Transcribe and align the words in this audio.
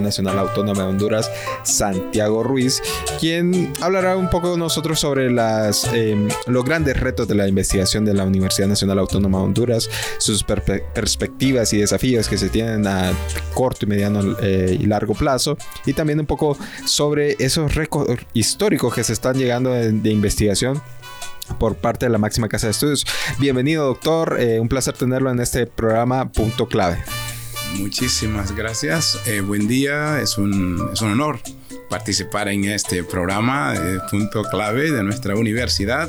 Nacional 0.00 0.38
Autónoma 0.38 0.82
de 0.82 0.88
Honduras, 0.88 1.30
Santiago 1.62 2.42
Ruiz, 2.42 2.82
quien 3.18 3.72
hablará 3.80 4.16
un 4.16 4.30
poco 4.30 4.56
nosotros 4.56 5.00
sobre 5.00 5.30
las, 5.30 5.84
em, 5.92 6.28
los 6.46 6.64
grandes 6.64 6.98
retos 6.98 7.28
de 7.28 7.34
la 7.34 7.48
investigación 7.48 8.04
de 8.04 8.14
la 8.14 8.24
Universidad 8.24 8.68
Nacional 8.68 8.98
Autónoma 8.98 9.38
de 9.38 9.44
Honduras, 9.44 9.90
sus 10.18 10.44
perspectivas 10.44 11.72
y 11.72 11.78
desafíos 11.78 12.28
que 12.28 12.38
se 12.38 12.48
tienen 12.48 12.86
a 12.86 13.12
corto 13.54 13.86
y 13.86 13.88
mediano 13.88 14.36
eh, 14.40 14.76
y 14.78 14.86
largo 14.86 15.14
plazo, 15.14 15.56
y 15.86 15.92
también 15.92 16.20
un 16.20 16.26
poco 16.26 16.56
sobre 16.84 17.36
esos 17.38 17.74
récords 17.74 18.24
históricos 18.32 18.94
que 18.94 19.04
se 19.04 19.12
están 19.12 19.36
llegando 19.36 19.70
de, 19.70 20.10
investigación 20.10 20.80
por 21.58 21.76
parte 21.76 22.06
de 22.06 22.10
la 22.10 22.18
máxima 22.18 22.48
casa 22.48 22.66
de 22.66 22.72
estudios. 22.72 23.04
Bienvenido, 23.38 23.86
doctor. 23.86 24.38
Eh, 24.40 24.60
un 24.60 24.68
placer 24.68 24.94
tenerlo 24.94 25.30
en 25.30 25.40
este 25.40 25.66
programa 25.66 26.30
Punto 26.30 26.66
Clave. 26.66 26.98
Muchísimas 27.78 28.54
gracias. 28.54 29.20
Eh, 29.26 29.40
buen 29.40 29.68
día. 29.68 30.20
Es 30.20 30.38
un, 30.38 30.90
es 30.92 31.00
un, 31.00 31.12
honor 31.12 31.40
participar 31.88 32.48
en 32.48 32.64
este 32.64 33.02
programa, 33.02 33.74
eh, 33.74 33.98
punto 34.10 34.42
clave 34.44 34.90
de 34.90 35.02
nuestra 35.02 35.34
universidad. 35.36 36.08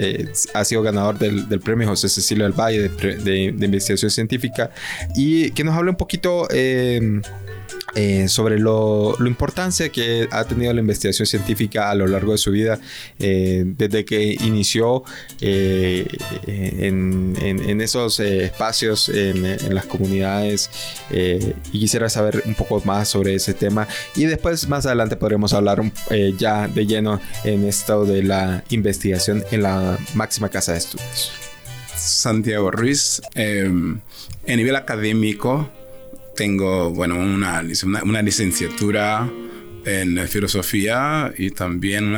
ha 0.53 0.66
sido 0.66 0.81
ganador 0.81 1.18
del, 1.18 1.59
premio 1.59 1.88
José 1.88 2.09
Cecilio 2.09 2.44
del 2.44 2.53
Valle 2.53 2.90
de, 2.90 3.52
de, 3.52 3.66
investigación 3.66 4.12
científica 4.12 4.72
y 5.16 5.52
que 5.52 5.64
nos 5.64 5.75
hable 5.75 5.92
un 5.92 5.95
poquito 5.95 6.47
eh, 7.96 8.28
sobre 8.28 8.58
lo, 8.58 9.16
importancia 9.24 9.90
que 9.90 10.28
ha 10.31 10.46
tenido 10.46 10.74
la 10.74 10.80
investigación 10.80 11.28
científica 11.28 11.92
a 11.92 11.96
lo 11.96 12.08
largo 12.08 12.31
de 12.31 12.40
su 12.40 12.50
vida, 12.50 12.80
eh, 13.20 13.64
desde 13.66 14.04
que 14.04 14.34
inició 14.34 15.04
eh, 15.42 16.08
en, 16.48 17.82
esos 17.82 18.20
espacios, 18.20 19.09
en, 19.09 19.46
en, 19.46 19.76
las 19.76 19.86
comunidades, 19.86 20.70
y 21.12 21.80
quisiera 21.80 22.09
saber 22.09 22.44
un 22.46 22.56
poco 22.56 22.82
más 22.86 23.09
sobre 23.09 23.36
ese 23.36 23.53
tema. 23.53 23.88
Y 24.16 24.26
después, 24.26 24.68
más 24.68 24.86
adelante, 24.86 25.16
podremos 25.16 25.53
hablar 25.53 25.82
ya 26.38 26.68
de 26.68 26.86
lleno 26.86 27.20
en 27.44 27.66
esto 27.66 28.06
de 28.06 28.24
la 28.24 28.64
investigación 28.70 29.44
en 29.52 29.64
la 29.64 29.98
máxima 30.16 30.50
casa 30.50 30.72
de 30.72 30.80
estudios. 30.80 31.32
Santiago 31.96 32.72
Ruiz, 32.72 33.22
en 33.36 34.02
nivel 34.46 34.76
académico, 34.76 35.70
tengo, 36.36 36.90
bueno, 36.92 37.16
una, 37.16 37.64
una, 38.04 38.22
licenciatura 38.22 39.30
en 39.86 40.28
filosofía 40.28 41.34
y 41.38 41.52
también 41.52 42.16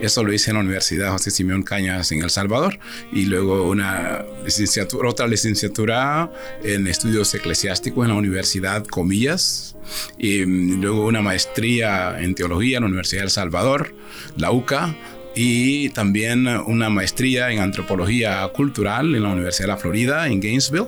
eso 0.00 0.24
lo 0.24 0.32
hice 0.32 0.50
en 0.50 0.56
la 0.56 0.62
Universidad 0.62 1.12
José 1.12 1.30
Simeón 1.30 1.62
Cañas 1.62 2.10
en 2.12 2.22
El 2.22 2.30
Salvador 2.30 2.78
y 3.12 3.26
luego 3.26 3.68
una 3.68 4.24
licenciatura, 4.44 5.08
otra 5.08 5.26
licenciatura 5.26 6.30
en 6.62 6.86
estudios 6.86 7.32
eclesiásticos 7.34 8.04
en 8.04 8.10
la 8.10 8.18
Universidad 8.18 8.84
Comillas 8.84 9.76
y 10.18 10.44
luego 10.44 11.06
una 11.06 11.22
maestría 11.22 12.20
en 12.20 12.34
teología 12.34 12.78
en 12.78 12.82
la 12.82 12.88
Universidad 12.88 13.22
de 13.22 13.26
El 13.26 13.30
Salvador, 13.30 13.94
la 14.36 14.50
UCA 14.50 14.96
y 15.36 15.88
también 15.90 16.46
una 16.46 16.90
maestría 16.90 17.50
en 17.50 17.58
antropología 17.58 18.46
cultural 18.48 19.14
en 19.14 19.22
la 19.22 19.30
Universidad 19.30 19.68
de 19.68 19.72
la 19.72 19.76
Florida 19.76 20.28
en 20.28 20.40
Gainesville, 20.40 20.86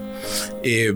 eh, 0.63 0.93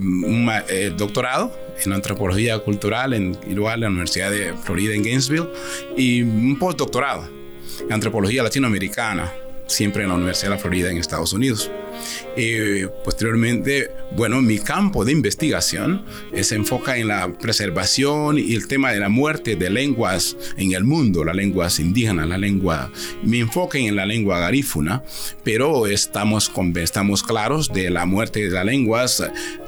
eh, 0.69 0.93
doctorado 0.97 1.70
en 1.85 1.93
antropología 1.93 2.59
cultural 2.59 3.15
en 3.15 3.39
igual 3.49 3.81
la 3.81 3.89
Universidad 3.89 4.31
de 4.31 4.55
Florida 4.55 4.95
en 4.95 5.03
Gainesville 5.03 5.49
y 5.97 6.23
un 6.23 6.59
postdoctorado 6.59 7.29
en 7.81 7.93
antropología 7.93 8.43
latinoamericana 8.43 9.33
siempre 9.67 10.03
en 10.03 10.09
la 10.09 10.17
Universidad 10.17 10.53
de 10.53 10.59
Florida 10.59 10.91
en 10.91 10.99
Estados 10.99 11.33
Unidos. 11.33 11.71
Y 12.37 12.87
posteriormente, 13.05 13.91
bueno, 14.17 14.41
mi 14.43 14.59
campo 14.59 15.05
de 15.05 15.13
investigación 15.13 16.05
se 16.41 16.55
enfoca 16.55 16.97
en 16.97 17.09
la 17.09 17.33
preservación 17.33 18.39
y 18.39 18.55
el 18.55 18.67
tema 18.67 18.93
de 18.93 19.01
la 19.01 19.09
muerte 19.09 19.57
de 19.57 19.71
lenguas 19.71 20.37
en 20.57 20.73
el 20.73 20.85
mundo, 20.85 21.25
las 21.25 21.37
lenguas 21.37 21.79
indígenas, 21.81 22.29
la 22.29 22.39
lengua, 22.39 22.91
mi 23.23 23.41
enfoque 23.41 23.87
en 23.87 23.97
la 23.97 24.07
lengua 24.07 24.39
garífuna, 24.39 25.03
pero 25.45 25.87
estamos, 25.87 26.49
con, 26.49 26.77
estamos 26.77 27.23
claros 27.23 27.69
de 27.73 27.91
la 27.91 28.07
muerte 28.07 28.45
de 28.45 28.51
las 28.51 28.65
lenguas. 28.65 29.23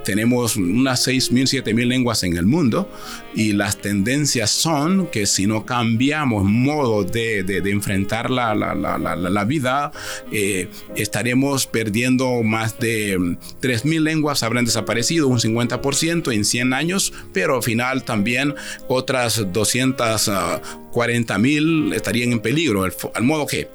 Tenemos 0.04 0.56
unas 0.56 1.06
6.000, 1.06 1.62
7.000 1.62 1.86
lenguas 1.86 2.24
en 2.24 2.36
el 2.36 2.46
mundo 2.46 2.90
y 3.34 3.52
las 3.52 3.78
tendencias 3.78 4.50
son 4.50 5.06
que 5.06 5.26
si 5.26 5.46
no 5.46 5.64
cambiamos 5.64 6.44
modo 6.44 7.04
de, 7.04 7.44
de, 7.44 7.70
enfrentar 7.70 8.30
la, 8.30 8.54
la, 8.54 8.74
la, 8.74 8.98
la 8.98 9.44
vida, 9.44 9.92
eh, 10.32 10.68
estaremos 10.96 11.66
perdiendo 11.66 12.21
más 12.42 12.78
de 12.78 13.18
3.000 13.18 13.84
mm, 13.84 13.98
lenguas, 14.02 14.42
habrán 14.42 14.64
desaparecido 14.64 15.28
un 15.28 15.38
50% 15.38 16.32
en 16.32 16.44
100 16.44 16.72
años, 16.72 17.12
pero 17.32 17.54
al 17.56 17.62
final 17.62 18.02
también 18.04 18.54
otras 18.88 19.46
240.000 19.46 21.94
estarían 21.94 22.32
en 22.32 22.40
peligro, 22.40 22.84
al, 22.84 22.92
modo 23.22 23.46
que 23.46 23.68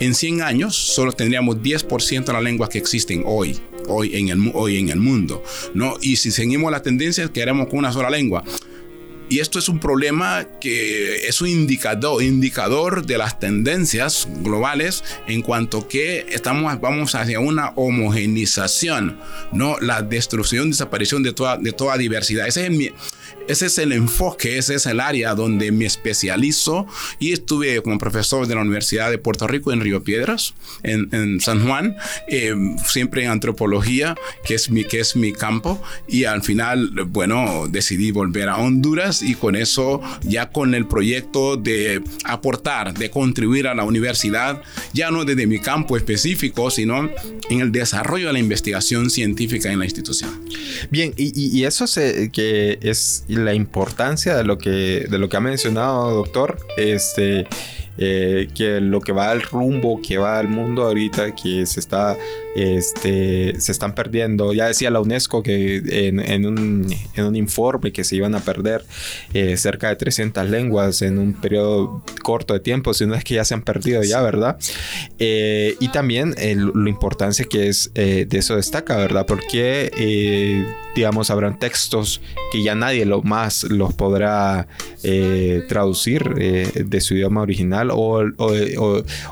en 0.00 0.14
100 0.14 0.42
años 0.42 0.76
solo 0.76 1.12
tendríamos 1.12 1.58
10% 1.58 2.24
de 2.24 2.32
las 2.32 2.42
lenguas 2.42 2.70
que 2.70 2.78
existen 2.78 3.22
hoy, 3.26 3.60
hoy 3.86 4.16
en 4.16 4.30
el, 4.30 4.50
hoy 4.54 4.78
en 4.78 4.88
el 4.88 4.98
mundo, 4.98 5.44
¿no? 5.74 5.96
Y 6.00 6.16
si 6.16 6.30
seguimos 6.30 6.72
la 6.72 6.80
tendencia, 6.82 7.28
quedaremos 7.28 7.68
con 7.68 7.80
una 7.80 7.92
sola 7.92 8.08
lengua. 8.10 8.42
Y 9.30 9.38
esto 9.38 9.60
es 9.60 9.68
un 9.68 9.78
problema 9.78 10.44
que 10.60 11.28
es 11.28 11.40
un 11.40 11.46
indicador, 11.46 12.20
indicador 12.20 13.06
de 13.06 13.16
las 13.16 13.38
tendencias 13.38 14.26
globales 14.42 15.04
en 15.28 15.40
cuanto 15.40 15.86
que 15.86 16.26
estamos, 16.30 16.80
vamos 16.80 17.14
hacia 17.14 17.38
una 17.38 17.68
homogenización, 17.76 19.20
no 19.52 19.78
la 19.78 20.02
destrucción, 20.02 20.70
desaparición 20.70 21.22
de 21.22 21.32
toda, 21.32 21.58
de 21.58 21.70
toda 21.70 21.96
diversidad. 21.96 22.48
Ese 22.48 22.64
es 22.64 22.72
mi, 22.72 22.90
ese 23.50 23.66
es 23.66 23.78
el 23.78 23.92
enfoque, 23.92 24.58
ese 24.58 24.76
es 24.76 24.86
el 24.86 25.00
área 25.00 25.34
donde 25.34 25.72
me 25.72 25.84
especializo 25.84 26.86
y 27.18 27.32
estuve 27.32 27.82
como 27.82 27.98
profesor 27.98 28.46
de 28.46 28.54
la 28.54 28.60
Universidad 28.60 29.10
de 29.10 29.18
Puerto 29.18 29.48
Rico 29.48 29.72
en 29.72 29.80
Río 29.80 30.04
Piedras, 30.04 30.54
en, 30.82 31.40
San 31.40 31.66
Juan, 31.66 31.96
eh, 32.28 32.54
siempre 32.86 33.24
en 33.24 33.30
antropología, 33.30 34.14
que 34.44 34.54
es, 34.54 34.70
mi, 34.70 34.84
que 34.84 35.00
es 35.00 35.16
mi 35.16 35.32
campo, 35.32 35.82
y 36.06 36.24
al 36.24 36.42
final, 36.42 36.90
bueno, 37.06 37.66
decidí 37.68 38.12
volver 38.12 38.48
a 38.48 38.56
Honduras 38.56 39.22
y 39.22 39.34
con 39.34 39.56
eso, 39.56 40.00
ya 40.22 40.50
con 40.50 40.74
el 40.74 40.86
proyecto 40.86 41.56
de 41.56 42.02
aportar, 42.24 42.94
de 42.94 43.10
contribuir 43.10 43.66
a 43.66 43.74
la 43.74 43.84
universidad, 43.84 44.62
ya 44.92 45.10
no 45.10 45.24
desde 45.24 45.46
mi 45.46 45.58
campo 45.58 45.96
específico, 45.96 46.70
sino 46.70 47.10
en 47.48 47.60
el 47.60 47.72
desarrollo 47.72 48.28
de 48.28 48.34
la 48.34 48.38
investigación 48.38 49.10
científica 49.10 49.72
en 49.72 49.80
la 49.80 49.84
institución. 49.84 50.30
Bien, 50.90 51.12
y, 51.16 51.64
eso 51.64 51.86
se, 51.86 52.30
que 52.32 52.78
es 52.80 53.24
la 53.44 53.54
importancia 53.54 54.36
de 54.36 54.44
lo 54.44 54.58
que, 54.58 55.06
de 55.08 55.18
lo 55.18 55.28
que 55.28 55.36
ha 55.36 55.40
mencionado, 55.40 56.10
doctor, 56.14 56.58
este, 56.76 57.46
eh, 57.98 58.48
que 58.54 58.80
lo 58.80 59.00
que 59.00 59.12
va 59.12 59.30
al 59.30 59.42
rumbo, 59.42 60.00
que 60.00 60.18
va 60.18 60.38
al 60.38 60.48
mundo 60.48 60.84
ahorita, 60.84 61.34
que 61.34 61.66
se 61.66 61.80
está, 61.80 62.16
este, 62.54 63.60
se 63.60 63.72
están 63.72 63.94
perdiendo. 63.94 64.52
Ya 64.52 64.66
decía 64.66 64.90
la 64.90 65.00
UNESCO 65.00 65.42
que 65.42 65.82
en, 66.08 66.46
un, 66.46 67.36
informe 67.36 67.92
que 67.92 68.04
se 68.04 68.16
iban 68.16 68.34
a 68.34 68.40
perder 68.40 68.84
eh, 69.34 69.56
cerca 69.56 69.88
de 69.88 69.96
300 69.96 70.48
lenguas 70.48 71.02
en 71.02 71.18
un 71.18 71.32
periodo 71.32 72.02
corto 72.22 72.54
de 72.54 72.60
tiempo, 72.60 72.92
si 72.94 73.06
no 73.06 73.14
es 73.14 73.24
que 73.24 73.34
ya 73.34 73.44
se 73.44 73.54
han 73.54 73.62
perdido 73.62 74.02
ya, 74.02 74.20
¿verdad? 74.22 74.58
Eh, 75.18 75.76
y 75.80 75.88
también 75.88 76.34
la 76.36 76.88
importancia 76.88 77.44
que 77.44 77.68
es 77.68 77.92
de 77.94 78.28
eso 78.30 78.56
destaca, 78.56 78.96
¿verdad? 78.96 79.26
Porque, 79.26 80.64
digamos, 80.94 81.30
habrán 81.30 81.58
textos 81.58 82.20
que 82.52 82.62
ya 82.62 82.74
nadie 82.74 83.04
lo 83.04 83.22
más 83.22 83.64
los 83.64 83.94
podrá 83.94 84.66
traducir 85.68 86.34
de 86.34 87.00
su 87.00 87.14
idioma 87.14 87.42
original 87.42 87.90
o, 87.92 88.22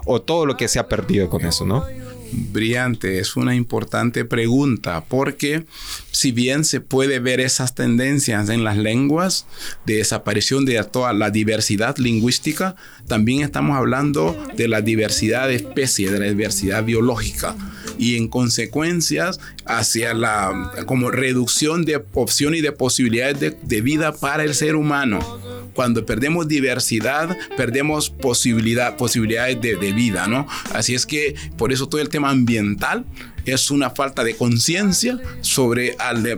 o, 0.07 0.23
todo 0.23 0.47
lo 0.47 0.57
que 0.57 0.69
se 0.69 0.79
ha 0.79 0.89
perdido 0.89 1.29
con 1.29 1.45
eso, 1.45 1.65
¿no? 1.65 1.85
Brillante, 2.33 3.19
es 3.19 3.37
una 3.37 3.55
importante 3.55 4.25
pregunta 4.25 5.05
porque 5.09 5.65
si 6.11 6.33
bien 6.33 6.65
se 6.65 6.81
puede 6.81 7.21
ver 7.21 7.41
esas 7.41 7.75
tendencias 7.75 8.49
en 8.49 8.65
las 8.65 8.77
lenguas 8.77 9.47
de 9.87 9.97
desaparición 9.97 10.65
de 10.65 10.83
toda 10.85 11.13
la 11.13 11.31
diversidad 11.31 11.97
lingüística, 11.99 12.77
también 13.07 13.43
estamos 13.43 13.77
hablando 13.77 14.37
de 14.57 14.69
la 14.69 14.81
diversidad 14.81 15.49
de 15.49 15.57
especies, 15.57 16.13
de 16.13 16.19
la 16.19 16.27
diversidad 16.27 16.85
biológica 16.85 17.57
y 17.99 18.17
en 18.17 18.29
consecuencias 18.29 19.41
hacia 19.65 20.15
la 20.15 20.73
como 20.87 21.11
reducción 21.11 21.85
de 21.85 22.05
opciones 22.15 22.61
y 22.61 22.63
de 22.63 22.73
posibilidades 22.73 23.41
de, 23.41 23.57
de 23.63 23.81
vida 23.81 24.13
para 24.13 24.45
el 24.45 24.55
ser 24.55 24.77
humano 24.77 25.48
cuando 25.79 26.05
perdemos 26.05 26.49
diversidad, 26.49 27.39
perdemos 27.57 28.11
posibilidad, 28.11 28.97
posibilidades 28.97 29.61
de, 29.61 29.77
de, 29.77 29.93
vida, 29.93 30.27
¿no? 30.27 30.45
Así 30.75 30.97
es 30.97 31.07
que 31.07 31.37
por 31.57 31.73
eso 31.73 31.89
todo 31.89 32.01
el 32.01 32.09
tema 32.09 32.31
ambiental 32.31 33.05
es 33.53 33.71
una 33.71 33.91
falta 33.91 34.25
de 34.25 34.37
conciencia 34.37 35.19
sobre, 35.41 35.97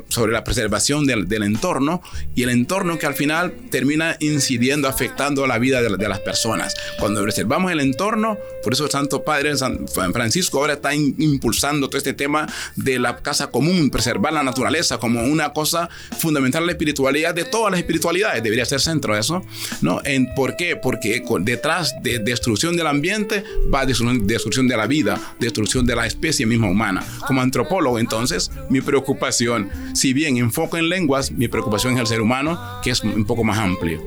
sobre 0.09 0.33
la 0.33 0.45
preservación 0.45 1.07
del, 1.07 1.29
del, 1.29 1.43
entorno 1.43 2.03
y 2.35 2.43
el 2.43 2.51
entorno 2.51 2.99
que 2.99 3.07
al 3.07 3.15
final 3.15 3.53
termina 3.71 4.17
incidiendo, 4.21 4.89
afectando 4.89 5.47
la 5.47 5.59
vida 5.59 5.83
de, 5.83 5.97
de, 5.97 6.09
las 6.09 6.21
personas. 6.21 6.75
Cuando 6.99 7.23
preservamos 7.23 7.73
el 7.73 7.81
entorno, 7.81 8.39
por 8.63 8.73
eso 8.73 8.85
el 8.85 8.91
Santo 8.91 9.25
Padre 9.25 9.57
San 9.57 9.87
Francisco 9.89 10.59
ahora 10.59 10.75
está 10.75 10.95
impulsando 10.95 11.89
todo 11.89 11.99
este 11.99 12.13
tema 12.13 12.47
de 12.77 12.99
la 12.99 13.17
casa 13.19 13.51
común, 13.51 13.91
preservar 13.91 14.33
la 14.33 14.43
naturaleza 14.43 14.99
como 14.99 15.23
una 15.23 15.53
cosa 15.53 15.89
fundamental 16.19 16.63
en 16.63 16.67
la 16.67 16.73
espiritualidad 16.73 17.35
de 17.35 17.45
todas 17.45 17.71
las 17.71 17.81
espiritualidades, 17.81 18.43
debería 18.43 18.65
ser 18.65 18.81
centro 18.81 19.15
de 19.15 19.21
eso, 19.21 19.45
¿no? 19.81 20.01
En, 20.05 20.35
¿Por 20.35 20.57
qué? 20.57 20.77
Porque 20.77 21.23
detrás 21.41 21.95
de 22.03 22.19
destrucción 22.19 22.77
del 22.77 22.87
ambiente 22.87 23.45
va 23.73 23.87
destrucción 23.87 24.69
de 24.69 24.77
la 24.77 24.87
vida, 24.87 25.35
destrucción 25.39 25.87
de 25.87 25.97
la 25.97 26.07
especie 26.07 26.47
misma 26.47 26.69
humana. 26.69 27.00
Como 27.27 27.41
antropólogo, 27.41 27.99
entonces, 27.99 28.51
mi 28.69 28.81
preocupación, 28.81 29.71
si 29.95 30.13
bien 30.13 30.37
enfoco 30.37 30.77
en 30.77 30.89
lenguas, 30.89 31.33
mi 31.33 31.49
preocupación 31.49 31.95
es 31.95 32.01
el 32.01 32.07
ser 32.07 32.21
humano, 32.21 32.59
que 32.83 32.91
es 32.91 33.03
un 33.03 33.25
poco 33.25 33.45
más 33.45 33.59
amplio. 33.59 34.03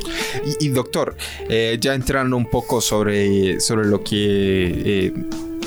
Y, 0.60 0.70
doctor, 0.70 1.16
eh, 1.50 1.78
ya 1.80 1.94
entrando 1.94 2.38
un 2.38 2.50
poco 2.50 2.82
sobre, 2.82 3.60
sobre 3.60 3.88
lo 3.88 4.04
que... 4.04 4.14
Eh, 4.86 5.14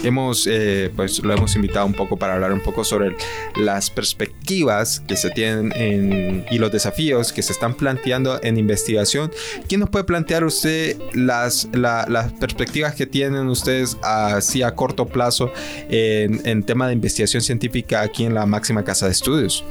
hemos, 0.04 0.46
eh, 0.46 0.90
pues 0.94 1.18
lo 1.20 1.32
hemos 1.32 1.54
invitado 1.56 1.86
un 1.86 1.94
poco 1.94 2.16
para 2.16 2.34
hablar 2.34 2.52
un 2.52 2.60
poco 2.60 2.84
sobre 2.84 3.16
las 3.56 3.90
perspectivas 3.90 5.00
que 5.00 5.16
se 5.16 5.30
tienen 5.30 6.46
y 6.50 6.58
los 6.58 6.72
desafíos 6.72 7.32
que 7.32 7.42
se 7.42 7.52
están 7.52 7.74
planteando 7.74 8.40
en 8.42 8.56
investigación. 8.56 9.30
¿Quién 9.68 9.80
nos 9.80 9.90
puede 9.90 10.04
plantear 10.04 10.44
usted 10.44 10.96
las, 11.14 11.68
las 11.72 12.32
perspectivas 12.34 12.94
que 12.94 13.06
tienen 13.06 13.48
ustedes 13.48 13.96
así 14.02 14.62
a 14.62 14.74
corto 14.74 15.06
plazo 15.06 15.52
en, 15.88 16.46
en 16.46 16.62
tema 16.62 16.86
de 16.86 16.94
investigación 16.94 17.42
científica 17.42 18.02
aquí 18.02 18.24
en 18.24 18.34
la 18.34 18.46
máxima 18.46 18.84
casa 18.84 19.06
de 19.06 19.12
estudios? 19.12 19.64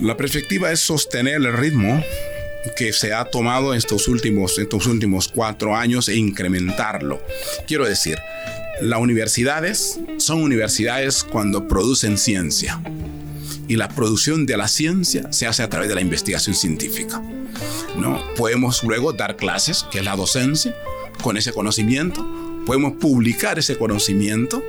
La 0.00 0.16
perspectiva 0.16 0.70
es 0.70 0.80
sostener 0.80 1.34
el 1.36 1.52
ritmo 1.52 2.02
que 2.76 2.92
se 2.92 3.12
ha 3.12 3.24
tomado 3.24 3.74
estos 3.74 4.08
últimos, 4.08 4.58
estos 4.58 4.86
últimos 4.86 5.28
cuatro 5.28 5.76
años 5.76 6.08
e 6.08 6.16
incrementarlo. 6.16 7.20
Quiero 7.66 7.86
decir, 7.86 8.18
las 8.80 9.00
universidades 9.00 10.00
son 10.18 10.42
universidades 10.42 11.24
cuando 11.24 11.66
producen 11.66 12.18
ciencia. 12.18 12.80
Y 13.66 13.76
la 13.76 13.88
producción 13.88 14.46
de 14.46 14.56
la 14.56 14.68
ciencia 14.68 15.30
se 15.32 15.46
hace 15.46 15.62
a 15.62 15.68
través 15.68 15.88
de 15.88 15.94
la 15.94 16.00
investigación 16.00 16.54
científica. 16.54 17.22
¿no? 17.96 18.22
Podemos 18.36 18.82
luego 18.82 19.12
dar 19.12 19.36
clases, 19.36 19.84
que 19.90 19.98
es 19.98 20.04
la 20.04 20.16
docencia, 20.16 20.74
con 21.22 21.36
ese 21.36 21.52
conocimiento. 21.52 22.26
Podemos 22.64 22.92
publicar 22.94 23.58
ese 23.58 23.76
conocimiento. 23.76 24.62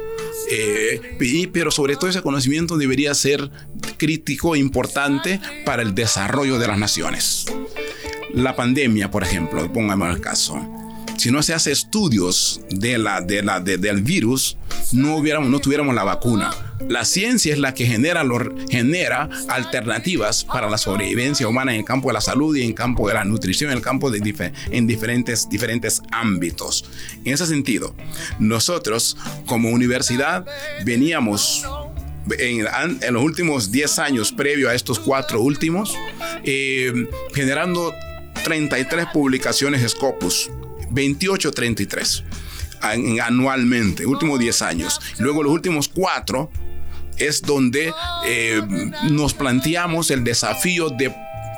Eh, 0.51 1.49
pero 1.53 1.69
sobre 1.69 1.95
todo 1.95 2.09
ese 2.09 2.21
conocimiento 2.21 2.77
debería 2.77 3.13
ser 3.13 3.51
crítico 3.97 4.55
e 4.55 4.59
importante 4.59 5.39
para 5.65 5.83
el 5.83 5.93
desarrollo 5.93 6.57
de 6.57 6.67
las 6.67 6.79
naciones. 6.79 7.45
La 8.33 8.55
pandemia, 8.55 9.11
por 9.11 9.23
ejemplo, 9.23 9.71
pongamos 9.71 10.13
el 10.13 10.21
caso 10.21 10.78
si 11.19 11.31
no 11.31 11.43
se 11.43 11.53
hace 11.53 11.71
estudios 11.73 12.61
de 12.69 12.97
la, 12.97 13.19
de 13.19 13.43
la, 13.43 13.59
del 13.59 14.01
virus, 14.01 14.57
no, 14.93 15.17
hubiéramos, 15.17 15.49
no 15.49 15.59
tuviéramos 15.59 15.93
la 15.93 16.05
vacuna. 16.05 16.51
La 16.87 17.03
ciencia 17.03 17.51
es 17.51 17.59
la 17.59 17.73
que 17.73 17.85
genera, 17.85 18.23
genera 18.69 19.29
alternativas 19.49 20.45
para 20.45 20.69
la 20.69 20.77
sobrevivencia 20.77 21.45
humana 21.45 21.73
en 21.73 21.79
el 21.79 21.85
campo 21.85 22.07
de 22.07 22.13
la 22.13 22.21
salud 22.21 22.55
y 22.55 22.61
en 22.61 22.69
el 22.69 22.73
campo 22.73 23.09
de 23.09 23.15
la 23.15 23.25
nutrición, 23.25 23.69
en 23.71 23.77
el 23.77 23.83
campo 23.83 24.09
de 24.09 24.19
en 24.71 24.87
diferentes, 24.87 25.49
diferentes 25.49 26.01
ámbitos. 26.11 26.85
En 27.25 27.33
ese 27.33 27.45
sentido, 27.45 27.93
nosotros 28.39 29.17
como 29.45 29.71
universidad 29.71 30.45
veníamos 30.85 31.65
en, 32.39 32.65
en, 33.01 33.13
los 33.13 33.23
últimos 33.23 33.71
10 33.71 33.99
años 33.99 34.31
previo 34.31 34.69
a 34.69 34.73
estos 34.73 34.99
cuatro 34.99 35.41
últimos, 35.41 35.95
eh, 36.45 36.93
generando 37.33 37.93
33 38.45 39.07
publicaciones 39.11 39.89
Scopus 39.91 40.49
28-33 40.91 42.23
anualmente, 42.81 44.05
últimos 44.05 44.39
10 44.39 44.61
años. 44.61 44.99
Luego 45.17 45.43
los 45.43 45.51
últimos 45.51 45.89
4 45.89 46.49
es 47.17 47.41
donde 47.41 47.93
eh, 48.25 48.61
nos 49.09 49.33
planteamos 49.33 50.09
el 50.11 50.23
desafío 50.23 50.89
de 50.89 51.13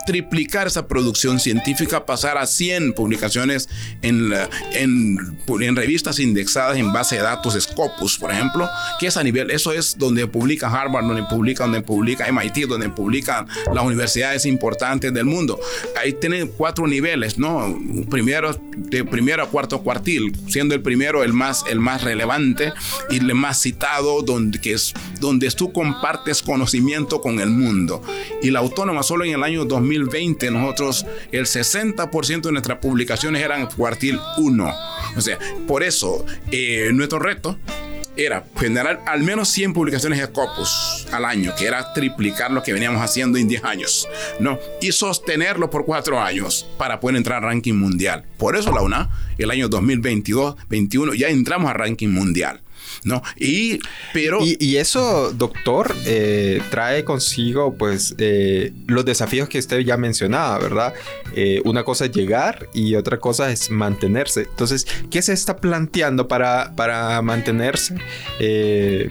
triplicar 0.06 0.68
esa 0.68 0.88
producción 0.88 1.40
científica, 1.40 2.06
pasar 2.06 2.38
a 2.38 2.46
100 2.46 2.94
publicaciones 2.94 3.70
en, 4.02 4.34
en, 4.74 5.38
en, 5.48 5.76
revistas 5.76 6.20
indexadas 6.20 6.78
en 6.78 6.92
base 6.94 7.16
de 7.16 7.22
datos 7.22 7.58
Scopus, 7.60 8.18
por 8.18 8.32
ejemplo, 8.32 8.70
que 9.00 9.08
es 9.08 9.18
a 9.18 9.24
nivel, 9.24 9.52
eso 9.52 9.72
es 9.72 9.98
donde 9.98 10.28
publica 10.28 10.68
Harvard, 10.68 11.06
donde 11.06 11.24
publica, 11.24 11.64
donde 11.64 11.82
publica 11.82 12.32
MIT, 12.32 12.68
donde 12.68 12.90
publican 12.90 13.48
las 13.74 13.84
universidades 13.84 14.46
importantes 14.46 15.14
del 15.14 15.26
mundo. 15.26 15.60
Ahí 16.00 16.14
tienen 16.14 16.48
cuatro 16.48 16.88
niveles, 16.88 17.38
¿no? 17.38 17.78
Primero, 18.10 18.60
de 18.76 19.04
primero 19.04 19.44
a 19.44 19.50
cuarto 19.50 19.82
cuartil, 19.82 20.36
siendo 20.48 20.76
el 20.76 20.82
primero 20.82 21.24
el 21.24 21.34
más, 21.34 21.64
el 21.70 21.80
más 21.80 22.04
relevante 22.04 22.74
y 23.10 23.18
el 23.18 23.34
más 23.36 23.62
citado, 23.62 24.22
donde, 24.22 24.60
es, 24.72 24.94
donde 25.20 25.50
tú 25.52 25.72
compartes 25.72 26.42
conocimiento 26.42 27.22
con 27.22 27.40
el 27.40 27.50
mundo. 27.50 28.02
Y 28.42 28.52
la 28.52 28.60
autónoma 28.60 29.04
solo 29.04 29.26
en 29.26 29.34
el 29.34 29.44
año 29.44 29.66
2000 29.66 29.91
2020 29.98 30.52
nosotros 30.52 31.06
el 31.32 31.46
60% 31.46 32.42
de 32.42 32.52
nuestras 32.52 32.80
publicaciones 32.80 33.42
eran 33.42 33.68
cuartil 33.68 34.20
1. 34.38 34.74
O 35.16 35.22
sea, 35.22 35.38
por 35.68 35.84
eso 35.84 36.26
eh, 36.52 36.90
nuestro 36.94 37.20
reto 37.20 37.58
era 38.18 38.46
generar 38.58 39.02
al 39.08 39.24
menos 39.24 39.50
100 39.50 39.74
publicaciones 39.74 40.20
de 40.20 40.26
Scopus 40.26 41.08
al 41.12 41.26
año, 41.26 41.54
que 41.58 41.66
era 41.66 41.94
triplicar 41.94 42.52
lo 42.52 42.62
que 42.62 42.74
veníamos 42.74 43.02
haciendo 43.02 43.38
en 43.38 43.48
10 43.48 43.64
años, 43.64 44.08
¿no? 44.40 44.60
Y 44.82 44.92
sostenerlo 44.92 45.70
por 45.70 45.86
4 45.86 46.22
años 46.22 46.68
para 46.78 47.00
poder 47.00 47.18
entrar 47.18 47.38
al 47.38 47.50
ranking 47.50 47.74
mundial. 47.74 48.26
Por 48.38 48.56
eso 48.56 48.72
la 48.72 48.82
UNA, 48.82 49.10
el 49.38 49.52
año 49.52 49.70
2022-21, 49.70 51.16
ya 51.16 51.30
entramos 51.30 51.72
al 51.72 51.78
ranking 51.78 52.10
mundial. 52.10 52.62
¿No? 53.04 53.22
Y, 53.38 53.80
pero... 54.14 54.40
Y, 54.42 54.78
eso, 54.78 55.32
doctor, 55.34 55.94
eh, 56.06 56.62
trae 56.70 57.04
consigo, 57.04 57.74
pues, 57.74 58.16
eh, 58.18 58.74
los 58.88 59.06
desafíos 59.06 59.50
que 59.50 59.60
usted 59.60 59.80
ya 59.80 59.98
mencionaba, 59.98 60.58
¿verdad? 60.60 60.94
Eh, 61.36 61.62
una 61.66 61.84
cosa 61.84 62.06
es 62.06 62.12
llegar 62.12 62.68
y 62.74 62.96
otra 62.96 63.20
cosa 63.20 63.52
es 63.52 63.70
mantenerse. 63.70 64.42
Entonces, 64.42 64.86
¿qué 65.10 65.22
se 65.22 65.34
está 65.34 65.58
planteando 65.58 66.28
para, 66.28 66.74
para 66.76 67.22
mantenerse? 67.22 67.96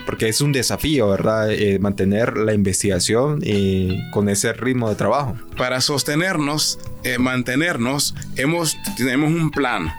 porque 0.06 0.28
es 0.28 0.40
un 0.40 0.52
desafío, 0.52 1.08
¿verdad? 1.08 1.48
mantener 1.78 2.36
la 2.36 2.52
investigación 2.52 3.40
con 4.12 4.28
ese 4.28 4.52
ritmo 4.52 4.88
de 4.88 4.96
trabajo. 4.96 5.36
Para 5.56 5.80
sostenernos, 5.80 6.78
mantenernos, 7.18 8.14
hemos, 8.36 8.76
tenemos 8.96 9.30
un 9.30 9.50
plan 9.50 9.92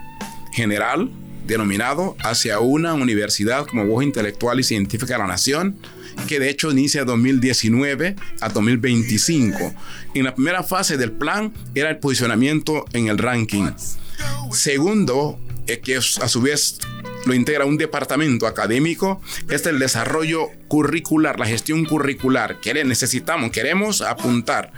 general 0.52 1.10
denominado 1.46 2.16
hacia 2.20 2.60
una 2.60 2.94
universidad 2.94 3.66
como 3.66 3.86
voz 3.86 4.04
intelectual 4.04 4.60
y 4.60 4.64
científica 4.64 5.14
de 5.14 5.20
la 5.20 5.28
nación, 5.28 5.78
que 6.28 6.40
de 6.40 6.50
hecho 6.50 6.72
inicia 6.72 7.06
2019 7.06 8.16
a 8.40 8.50
2025. 8.50 9.74
En 10.14 10.24
la 10.24 10.36
primera 10.36 10.64
fase 10.64 10.98
del 10.98 11.12
plan 11.12 11.54
era 11.76 11.90
el 11.90 11.98
posicionamiento 11.98 12.86
en 12.94 13.08
el 13.08 13.18
ranking. 13.18 13.70
Segundo, 14.52 15.40
eh, 15.68 15.80
que 15.80 15.98
a 15.98 16.02
su 16.02 16.42
vez 16.42 16.80
lo 17.26 17.34
integra 17.34 17.66
un 17.66 17.78
departamento 17.78 18.48
académico, 18.48 19.22
es 19.50 19.66
el 19.66 19.80
desarrollo 19.80 20.50
curricular, 20.72 21.38
la 21.38 21.46
gestión 21.46 21.84
curricular. 21.84 22.62
Que 22.62 22.74
necesitamos, 22.86 23.52
queremos 23.52 24.02
apuntar 24.02 24.72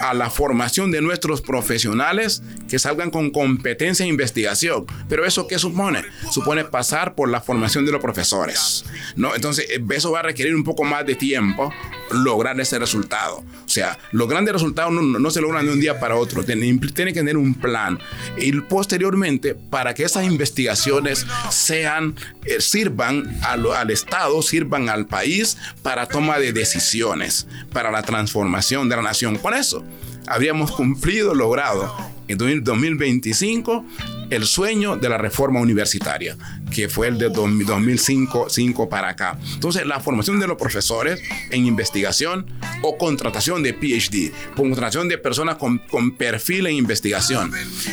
a 0.00 0.12
la 0.12 0.28
formación 0.28 0.90
de 0.90 1.00
nuestros 1.00 1.40
profesionales 1.40 2.42
que 2.68 2.80
salgan 2.80 3.12
con 3.12 3.30
competencia 3.30 4.04
e 4.04 4.08
investigación. 4.08 4.86
Pero 5.08 5.24
eso 5.24 5.46
qué 5.46 5.60
supone? 5.60 6.02
Supone 6.32 6.64
pasar 6.64 7.14
por 7.14 7.28
la 7.28 7.40
formación 7.40 7.86
de 7.86 7.92
los 7.92 8.00
profesores. 8.00 8.84
¿no? 9.14 9.36
Entonces, 9.36 9.68
eso 9.88 10.10
va 10.10 10.18
a 10.18 10.22
requerir 10.22 10.52
un 10.52 10.64
poco 10.64 10.82
más 10.82 11.06
de 11.06 11.14
tiempo 11.14 11.72
lograr 12.10 12.60
ese 12.60 12.80
resultado. 12.80 13.44
O 13.64 13.68
sea, 13.68 13.98
los 14.10 14.28
grandes 14.28 14.52
resultados 14.52 14.92
no, 14.92 15.30
se 15.30 15.40
logran 15.40 15.64
de 15.64 15.72
un 15.72 15.80
día 15.80 16.00
para 16.00 16.16
otro. 16.16 16.42
Tiene, 16.42 16.76
tiene 16.92 17.12
que 17.12 17.20
tener 17.20 17.36
un 17.36 17.54
plan. 17.54 18.00
Y 18.36 18.50
posteriormente, 18.62 19.54
para 19.54 19.94
que 19.94 20.02
esas 20.02 20.24
investigaciones 20.24 21.24
sean, 21.50 22.16
sirvan 22.58 23.38
al 23.42 23.90
Estado, 23.90 24.40
sirvan 24.42 24.88
al 24.88 25.06
país 25.06 25.56
para 25.82 26.06
toma 26.06 26.38
de 26.38 26.52
decisiones, 26.52 27.46
para 27.72 27.90
la 27.90 28.02
transformación 28.02 28.88
de 28.88 28.96
la 28.96 29.02
nación. 29.02 29.36
Con 29.38 29.54
eso, 29.54 29.84
habríamos 30.26 30.72
cumplido, 30.72 31.34
logrado 31.34 31.94
en 32.28 32.64
2025 32.64 33.84
el 34.30 34.44
sueño 34.44 34.96
de 34.96 35.08
la 35.08 35.18
reforma 35.18 35.60
universitaria, 35.60 36.36
que 36.74 36.88
fue 36.88 37.08
el 37.08 37.18
de 37.18 37.28
2005 37.28 38.88
para 38.88 39.10
acá. 39.10 39.38
Entonces, 39.54 39.86
la 39.86 40.00
formación 40.00 40.40
de 40.40 40.48
los 40.48 40.56
profesores 40.56 41.22
en 41.50 41.66
investigación 41.66 42.46
o 42.82 42.98
contratación 42.98 43.62
de 43.62 43.72
PhD, 43.72 44.32
contratación 44.56 45.08
de 45.08 45.18
personas 45.18 45.56
con, 45.56 45.78
perfil 46.16 46.66
en 46.66 46.74
investigación. 46.74 47.52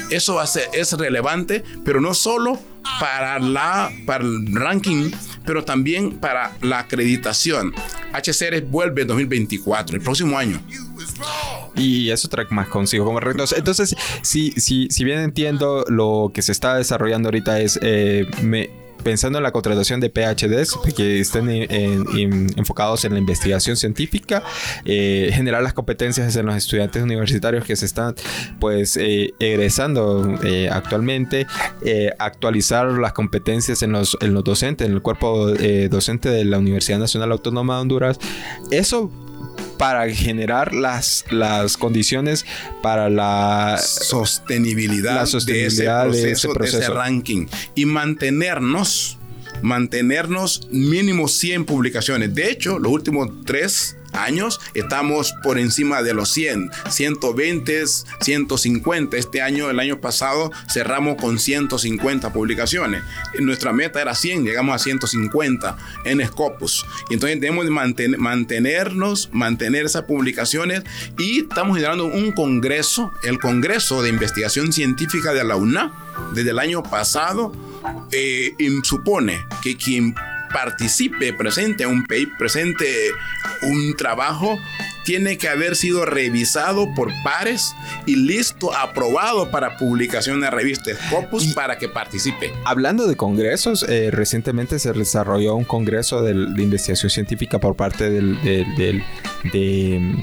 Eso 0.10 0.42
es 0.42 0.94
relevante, 0.94 1.64
pero 1.86 2.02
no 2.02 2.14
solo 2.14 2.60
para, 3.00 3.40
la, 3.40 3.92
para 4.06 4.24
el 4.24 4.54
ranking, 4.54 5.12
pero 5.46 5.64
también 5.64 6.18
para 6.18 6.52
la 6.62 6.80
acreditación. 6.80 7.74
HCR 8.14 8.62
vuelve 8.64 9.04
en 9.04 9.08
2024, 9.08 9.98
el 9.98 10.02
próximo 10.02 10.38
año. 10.38 10.62
Y 11.76 12.12
eso 12.12 12.28
trae 12.28 12.46
más 12.50 12.68
consigo 12.68 13.06
como 13.06 13.20
retos. 13.20 13.54
Entonces, 13.54 13.96
si, 14.22 14.52
si, 14.52 14.88
si 14.90 15.04
bien 15.04 15.20
entiendo, 15.20 15.86
lo 15.88 16.32
que 16.34 16.42
se 16.42 16.52
está 16.52 16.76
desarrollando 16.76 17.28
ahorita 17.30 17.60
es 17.60 17.80
eh, 17.82 18.28
pensando 19.04 19.40
en 19.40 19.44
la 19.44 19.52
contratación 19.52 20.00
de 20.00 20.10
PhDs 20.10 20.78
que 20.96 21.20
estén 21.20 21.50
enfocados 22.58 23.06
en 23.06 23.14
la 23.14 23.20
investigación 23.20 23.76
científica, 23.76 24.44
eh, 24.86 25.32
generar 25.34 25.62
las 25.62 25.74
competencias 25.74 26.36
en 26.36 26.46
los 26.46 26.56
estudiantes 26.56 27.04
universitarios 27.04 27.66
que 27.66 27.76
se 27.76 27.86
están 27.86 28.16
pues 28.60 28.98
eh, 28.98 29.34
egresando 29.40 30.38
actualmente, 30.72 31.48
actualizar 32.20 32.88
las 32.88 33.14
competencias 33.14 33.82
en 33.82 33.92
los, 33.92 34.18
en 34.22 34.34
los 34.34 34.44
docentes, 34.44 34.88
en 34.88 34.94
el 34.94 35.02
cuerpo 35.02 35.48
docente 35.90 36.30
de 36.30 36.46
la 36.46 36.58
Universidad 36.58 37.00
Nacional 37.00 37.32
Autónoma 37.32 37.76
de 37.76 37.82
Honduras. 37.82 38.20
Eso 38.72 39.12
para 39.78 40.10
generar 40.10 40.74
las, 40.74 41.26
las 41.30 41.78
condiciones 41.78 42.46
para 42.82 43.10
la 43.10 43.80
sostenibilidad, 43.82 45.26
de, 45.46 45.66
ese 45.66 45.86
proceso, 45.86 46.54
de 46.54 46.66
ese 46.66 46.90
ranking 46.90 47.48
y 47.76 47.86
mantenernos 47.86 49.18
mantenernos 49.62 50.68
mínimo 50.72 51.30
100 51.30 51.66
publicaciones. 51.66 52.36
De 52.36 52.52
hecho, 52.52 52.80
los 52.80 52.92
últimos 52.92 53.30
tres 53.46 53.96
años 54.14 54.60
estamos 54.74 55.34
por 55.44 55.58
encima 55.60 56.02
de 56.02 56.14
los 56.14 56.30
100, 56.30 56.72
120, 56.90 57.84
150. 58.22 59.18
Este 59.18 59.42
año, 59.42 59.70
el 59.70 59.80
año 59.80 60.00
pasado, 60.00 60.52
cerramos 60.72 61.18
con 61.18 61.40
150 61.40 62.34
publicaciones. 62.34 63.04
Nuestra 63.40 63.74
meta 63.74 64.02
era 64.02 64.16
100, 64.16 64.46
llegamos 64.46 64.76
a 64.76 64.80
150 64.80 65.78
en 66.06 66.26
Scopus. 66.26 66.86
Entonces 67.10 67.40
debemos 67.40 67.66
mantenernos, 67.70 69.30
mantener 69.32 69.86
esas 69.86 70.04
publicaciones 70.04 70.84
y 71.18 71.42
estamos 71.42 71.78
generando 71.78 72.06
un 72.06 72.32
congreso, 72.32 73.12
el 73.24 73.40
Congreso 73.40 74.02
de 74.02 74.10
Investigación 74.10 74.72
Científica 74.72 75.34
de 75.34 75.44
la 75.44 75.56
UNA, 75.56 75.92
desde 76.34 76.52
el 76.52 76.60
año 76.60 76.84
pasado, 76.84 77.54
eh, 78.12 78.56
supone 78.84 79.46
que 79.62 79.76
quien 79.76 80.16
participe, 80.54 81.34
presente 81.34 81.86
un 81.86 82.04
paper, 82.04 82.38
presente 82.38 82.86
un 83.64 83.96
trabajo, 83.96 84.60
tiene 85.04 85.38
que 85.38 85.50
haber 85.50 85.76
sido 85.76 86.06
revisado 86.06 86.94
por 86.94 87.12
pares 87.24 87.76
y 88.06 88.16
listo, 88.16 88.74
aprobado 88.74 89.52
para 89.52 89.78
publicación 89.78 90.36
en 90.36 90.42
la 90.42 90.50
revista 90.52 90.92
Scopus 90.94 91.54
para 91.54 91.78
que 91.78 91.90
participe. 91.90 92.54
Hablando 92.66 93.08
de 93.08 93.16
congresos, 93.16 93.86
eh, 93.90 94.10
recientemente 94.12 94.80
se 94.80 94.94
desarrolló 94.94 95.56
un 95.56 95.66
congreso 95.66 96.22
de, 96.22 96.32
investigación 96.32 97.10
científica 97.10 97.60
por 97.60 97.76
parte 97.76 98.10
del, 98.10 98.42
de 98.42 100.16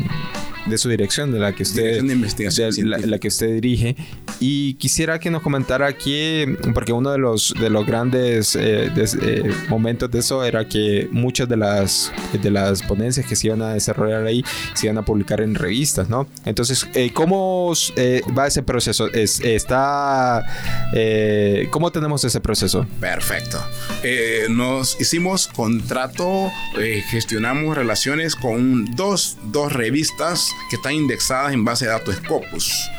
de 0.70 0.78
su 0.78 0.88
dirección, 0.88 1.32
de 1.32 1.38
la 1.38 1.52
que 1.52 1.64
usted, 1.64 2.02
de 2.02 2.12
investigación 2.12 2.70
la, 2.88 3.18
que 3.18 3.28
usted 3.28 3.54
dirige. 3.54 3.96
Y 4.38 4.74
quisiera 4.74 5.18
que 5.18 5.30
nos 5.30 5.42
comentara 5.42 5.86
aquí, 5.86 6.44
porque 6.72 6.92
uno 6.92 7.10
de 7.10 7.18
los, 7.18 7.52
de 7.60 7.68
los 7.68 7.84
grandes 7.86 8.56
eh, 8.56 8.90
eh, 8.96 9.54
momentos 9.68 10.10
de 10.10 10.20
eso 10.20 10.44
era 10.44 10.66
que 10.66 11.08
muchas 11.10 11.48
de 11.48 11.56
las, 11.56 12.12
de 12.40 12.50
las 12.50 12.82
ponencias 12.82 13.26
que 13.26 13.36
se 13.36 13.48
iban 13.48 13.62
a 13.62 13.74
desarrollar 13.74 14.24
ahí 14.24 14.44
se 14.74 14.86
iban 14.86 14.98
a 14.98 15.02
publicar 15.02 15.40
en 15.40 15.54
revistas, 15.54 16.08
¿no? 16.08 16.26
Entonces, 16.44 16.86
eh, 16.94 17.12
¿cómo 17.12 17.72
va 18.36 18.46
ese 18.46 18.62
proceso? 18.62 19.08
Es, 19.12 19.40
está, 19.40 20.44
¿Cómo 21.70 21.90
tenemos 21.90 22.24
ese 22.24 22.40
proceso? 22.40 22.86
Perfecto. 23.00 23.58
nos 24.48 25.00
hicimos 25.00 25.48
contrato, 25.48 26.50
gestionamos 27.10 27.76
relaciones 27.76 28.36
con 28.36 28.84
dos, 28.94 29.36
dos 29.52 29.72
revistas 29.72 30.50
que 30.68 30.76
están 30.76 30.94
indexadas 30.94 31.52
en 31.52 31.64
base 31.64 31.86
de 31.86 31.92
datos 31.92 32.16
Scopus. 32.16 32.90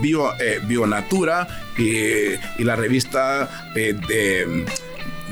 Bio, 0.00 0.32
eh, 0.40 0.60
Bionatura 0.66 1.46
y, 1.78 2.62
la 2.62 2.76
revista 2.76 3.70
eh, 3.74 3.94
de 4.08 4.64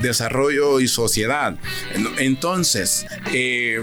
Desarrollo 0.00 0.80
y 0.80 0.88
Sociedad. 0.88 1.56
Entonces, 2.18 3.06
eh, 3.32 3.82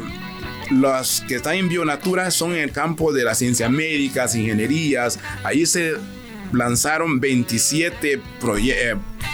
los 0.72 1.24
que 1.28 1.36
están 1.36 1.56
en 1.56 1.70
Bionatura 1.70 2.30
son 2.32 2.54
en 2.54 2.60
el 2.60 2.72
campo 2.72 3.12
de 3.12 3.24
las 3.24 3.40
ciencias 3.40 3.72
médicas, 3.72 4.36
ingenierías. 4.36 5.20
Ahí 5.44 5.66
se 5.66 5.96
lanzaron 6.54 7.20
27 7.20 8.22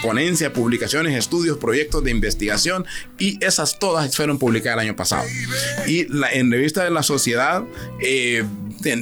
ponencias, 0.02 0.52
publicaciones, 0.52 1.18
estudios, 1.18 1.58
proyectos 1.58 2.04
de 2.04 2.12
investigación 2.12 2.86
y 3.18 3.44
esas 3.44 3.80
todas 3.80 4.16
fueron 4.16 4.40
publicadas 4.40 4.82
el 4.82 4.90
año 4.90 4.96
pasado. 4.96 5.24
Y 5.88 6.06
la, 6.08 6.32
en 6.32 6.52
revista 6.52 6.84
de 6.84 6.92
la 6.92 7.04
sociedad 7.04 7.64
eh, 8.00 8.44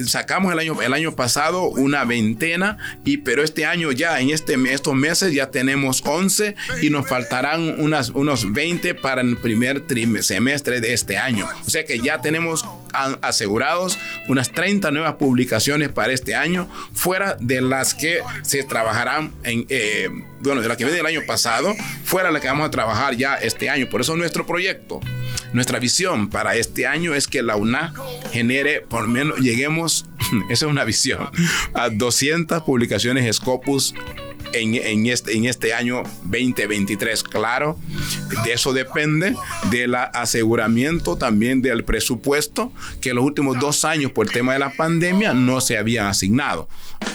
sacamos 0.05 0.53
el 0.53 0.59
año, 0.59 0.81
el 0.81 0.93
año 0.93 1.15
pasado 1.15 1.63
una 1.69 2.05
veintena, 2.05 2.77
y, 3.03 3.17
pero 3.17 3.43
este 3.43 3.65
año 3.65 3.91
ya, 3.91 4.19
en 4.19 4.29
este, 4.29 4.55
estos 4.71 4.95
meses 4.95 5.33
ya 5.33 5.51
tenemos 5.51 6.01
11 6.05 6.55
y 6.81 6.89
nos 6.89 7.07
faltarán 7.07 7.81
unas, 7.81 8.09
unos 8.09 8.51
20 8.53 8.95
para 8.95 9.21
el 9.21 9.37
primer 9.37 9.83
semestre 10.21 10.81
de 10.81 10.93
este 10.93 11.17
año. 11.17 11.47
O 11.65 11.69
sea 11.69 11.85
que 11.85 11.99
ya 11.99 12.21
tenemos 12.21 12.65
asegurados 12.93 13.97
unas 14.27 14.51
30 14.51 14.91
nuevas 14.91 15.13
publicaciones 15.15 15.89
para 15.89 16.13
este 16.13 16.35
año, 16.35 16.69
fuera 16.93 17.35
de 17.39 17.61
las 17.61 17.93
que 17.93 18.19
se 18.43 18.63
trabajarán 18.63 19.31
en... 19.43 19.65
Eh, 19.69 20.09
bueno, 20.41 20.61
de 20.61 20.67
la 20.67 20.75
que 20.75 20.83
viene 20.83 20.99
el 20.99 21.05
año 21.05 21.21
pasado, 21.25 21.73
fuera 22.03 22.29
la 22.29 22.41
que 22.41 22.47
vamos 22.47 22.67
a 22.67 22.71
trabajar 22.71 23.15
ya 23.15 23.35
este 23.35 23.69
año. 23.69 23.87
Por 23.89 24.01
eso 24.01 24.17
nuestro 24.17 24.45
proyecto, 24.45 24.99
nuestra 25.53 25.79
visión 25.79 26.29
para 26.29 26.55
este 26.55 26.85
año 26.85 27.15
es 27.15 27.27
que 27.27 27.41
la 27.41 27.55
UNA 27.55 27.93
genere, 28.31 28.81
por 28.81 29.07
menos 29.07 29.39
lleguemos, 29.39 30.05
esa 30.49 30.65
es 30.65 30.71
una 30.71 30.83
visión, 30.83 31.29
a 31.73 31.89
200 31.89 32.63
publicaciones 32.63 33.33
Scopus 33.35 33.95
en, 34.53 35.05
este, 35.07 35.35
en 35.35 35.45
este 35.45 35.73
año 35.73 36.03
2023. 36.23 37.23
Claro, 37.23 37.77
de 38.45 38.53
eso 38.53 38.73
depende 38.73 39.35
del 39.69 39.95
aseguramiento 39.95 41.17
también 41.17 41.61
del 41.61 41.83
presupuesto 41.83 42.71
que 43.01 43.13
los 43.13 43.23
últimos 43.23 43.59
dos 43.59 43.85
años 43.85 44.11
por 44.11 44.27
el 44.27 44.33
tema 44.33 44.53
de 44.53 44.59
la 44.59 44.71
pandemia 44.71 45.33
no 45.33 45.61
se 45.61 45.77
habían 45.77 46.07
asignado. 46.07 46.67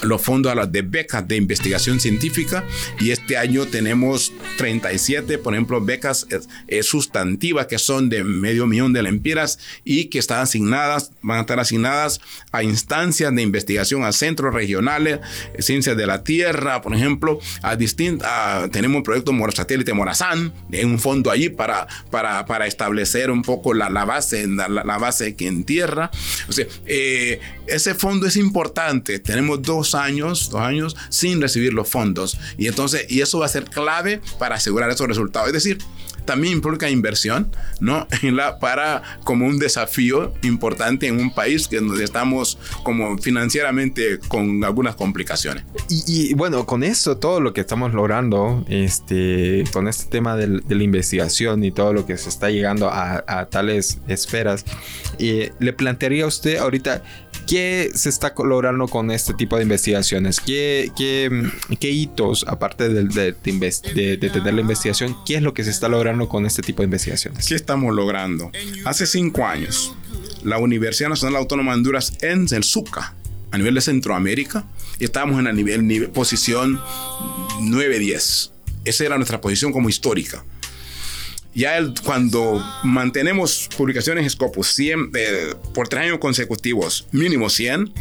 Los 0.02 0.20
fondos 0.22 0.52
a 0.52 0.54
las 0.54 0.70
becas 0.70 1.26
de 1.26 1.36
investigación 1.36 1.98
científica 1.98 2.64
y 3.00 3.10
este 3.10 3.36
año 3.36 3.66
tenemos 3.66 4.32
37, 4.58 5.38
por 5.38 5.54
ejemplo, 5.54 5.80
becas 5.80 6.26
sustantivas 6.82 7.66
que 7.66 7.78
son 7.78 8.08
de 8.08 8.24
medio 8.24 8.66
millón 8.66 8.92
de 8.92 9.02
lempiras 9.02 9.58
y 9.84 10.06
que 10.06 10.18
están 10.18 10.40
asignadas, 10.40 11.12
van 11.22 11.38
a 11.38 11.40
estar 11.42 11.60
asignadas 11.60 12.20
a 12.52 12.62
instancias 12.62 13.34
de 13.34 13.42
investigación, 13.42 14.04
a 14.04 14.12
centros 14.12 14.54
regionales, 14.54 15.20
ciencias 15.58 15.96
de 15.96 16.06
la 16.06 16.22
tierra, 16.24 16.82
por 16.82 16.94
ejemplo, 16.94 17.27
a 17.62 17.76
distintas, 17.76 18.70
tenemos 18.70 18.98
un 18.98 19.02
proyecto 19.02 19.32
satélite 19.54 19.92
Morazán, 19.92 20.52
en 20.70 20.90
un 20.90 20.98
fondo 20.98 21.30
allí 21.30 21.48
para, 21.48 21.86
para, 22.10 22.46
para 22.46 22.66
establecer 22.66 23.30
un 23.30 23.42
poco 23.42 23.74
la, 23.74 23.88
base, 24.04 24.46
la, 24.46 24.98
base 24.98 25.34
que 25.34 25.46
en 25.46 25.64
tierra. 25.64 26.10
O 26.48 26.52
sea, 26.52 26.66
eh, 26.86 27.40
ese 27.66 27.94
fondo 27.94 28.26
es 28.26 28.36
importante. 28.36 29.18
Tenemos 29.18 29.62
dos 29.62 29.94
años, 29.94 30.50
dos 30.50 30.60
años 30.60 30.96
sin 31.08 31.40
recibir 31.40 31.72
los 31.72 31.88
fondos. 31.88 32.38
Y 32.56 32.66
entonces, 32.66 33.06
y 33.08 33.20
eso 33.20 33.38
va 33.38 33.46
a 33.46 33.50
ser 33.50 33.64
clave 33.64 34.20
para 34.38 34.56
asegurar 34.56 34.90
esos 34.90 35.08
resultados. 35.08 35.48
Es 35.48 35.54
decir, 35.54 35.78
también 36.28 36.52
implica 36.52 36.90
inversión, 36.90 37.50
¿no? 37.80 38.06
para 38.60 39.02
como 39.24 39.46
un 39.46 39.58
desafío 39.58 40.34
importante 40.42 41.06
en 41.06 41.18
un 41.18 41.32
país 41.32 41.66
que 41.66 41.80
nos 41.80 41.98
estamos 42.00 42.58
como 42.82 43.16
financieramente 43.16 44.18
con 44.28 44.62
algunas 44.62 44.94
complicaciones. 44.94 45.64
Y, 45.88 46.34
bueno, 46.34 46.66
con 46.66 46.82
esto, 46.82 47.16
todo 47.16 47.40
lo 47.40 47.54
que 47.54 47.62
estamos 47.62 47.94
logrando, 47.94 48.62
este, 48.68 49.64
con 49.72 49.88
este 49.88 50.10
tema 50.10 50.36
de 50.36 50.48
la 50.68 50.82
investigación 50.82 51.64
y 51.64 51.70
todo 51.70 51.94
lo 51.94 52.04
que 52.04 52.18
se 52.18 52.28
está 52.28 52.50
llegando 52.50 52.90
a, 52.90 53.46
tales 53.50 53.98
esferas, 54.06 54.66
eh, 55.18 55.52
le 55.60 55.72
plantearía 55.72 56.24
a 56.24 56.26
usted 56.26 56.58
ahorita 56.58 57.02
¿Qué 57.48 57.90
se 57.94 58.10
está 58.10 58.34
logrando 58.44 58.88
con 58.88 59.10
este 59.10 59.32
tipo 59.32 59.56
de 59.56 59.62
investigaciones? 59.62 60.38
¿Qué, 60.38 60.92
hitos, 61.80 62.44
aparte 62.46 62.90
de, 62.90 63.32
tener 63.32 64.54
la 64.54 64.60
investigación, 64.60 65.16
qué 65.24 65.36
es 65.36 65.42
lo 65.42 65.54
que 65.54 65.64
se 65.64 65.70
está 65.70 65.88
logrando 65.88 66.28
con 66.28 66.44
este 66.44 66.60
tipo 66.60 66.82
de 66.82 66.84
investigaciones? 66.84 67.46
¿Qué 67.46 67.54
estamos 67.54 67.94
logrando? 67.94 68.50
Hace 68.84 69.06
cinco 69.06 69.46
años, 69.46 69.94
la 70.44 70.58
Universidad 70.58 71.08
Nacional 71.08 71.36
Autónoma 71.36 71.72
de 71.72 71.78
Honduras 71.78 72.12
en 72.20 72.46
el 72.50 72.64
SUCA, 72.64 73.14
a 73.50 73.56
nivel 73.56 73.74
de 73.74 73.80
Centroamérica, 73.80 74.66
estábamos 75.00 75.38
en 75.38 75.46
la 75.46 76.08
posición 76.08 76.78
9-10. 77.62 78.50
Esa 78.84 79.04
era 79.04 79.16
nuestra 79.16 79.40
posición 79.40 79.72
como 79.72 79.88
histórica 79.88 80.44
ya 81.58 81.76
cuando 82.04 82.64
mantenemos 82.84 83.68
publicaciones 83.76 84.30
Scopus 84.32 84.68
100, 84.74 85.10
eh, 85.16 85.54
por 85.74 85.88
tres 85.88 86.04
años 86.04 86.18
consecutivos, 86.18 87.08
mínimo 87.10 87.50
100, 87.50 87.92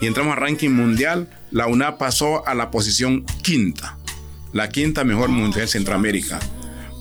y 0.00 0.06
entramos 0.06 0.32
al 0.32 0.40
ranking 0.40 0.70
mundial, 0.70 1.28
la 1.50 1.66
UNA 1.66 1.98
pasó 1.98 2.46
a 2.48 2.54
la 2.54 2.70
posición 2.70 3.26
quinta, 3.42 3.98
la 4.54 4.70
quinta 4.70 5.04
mejor 5.04 5.28
mundial 5.28 5.62
en 5.62 5.68
Centroamérica. 5.68 6.40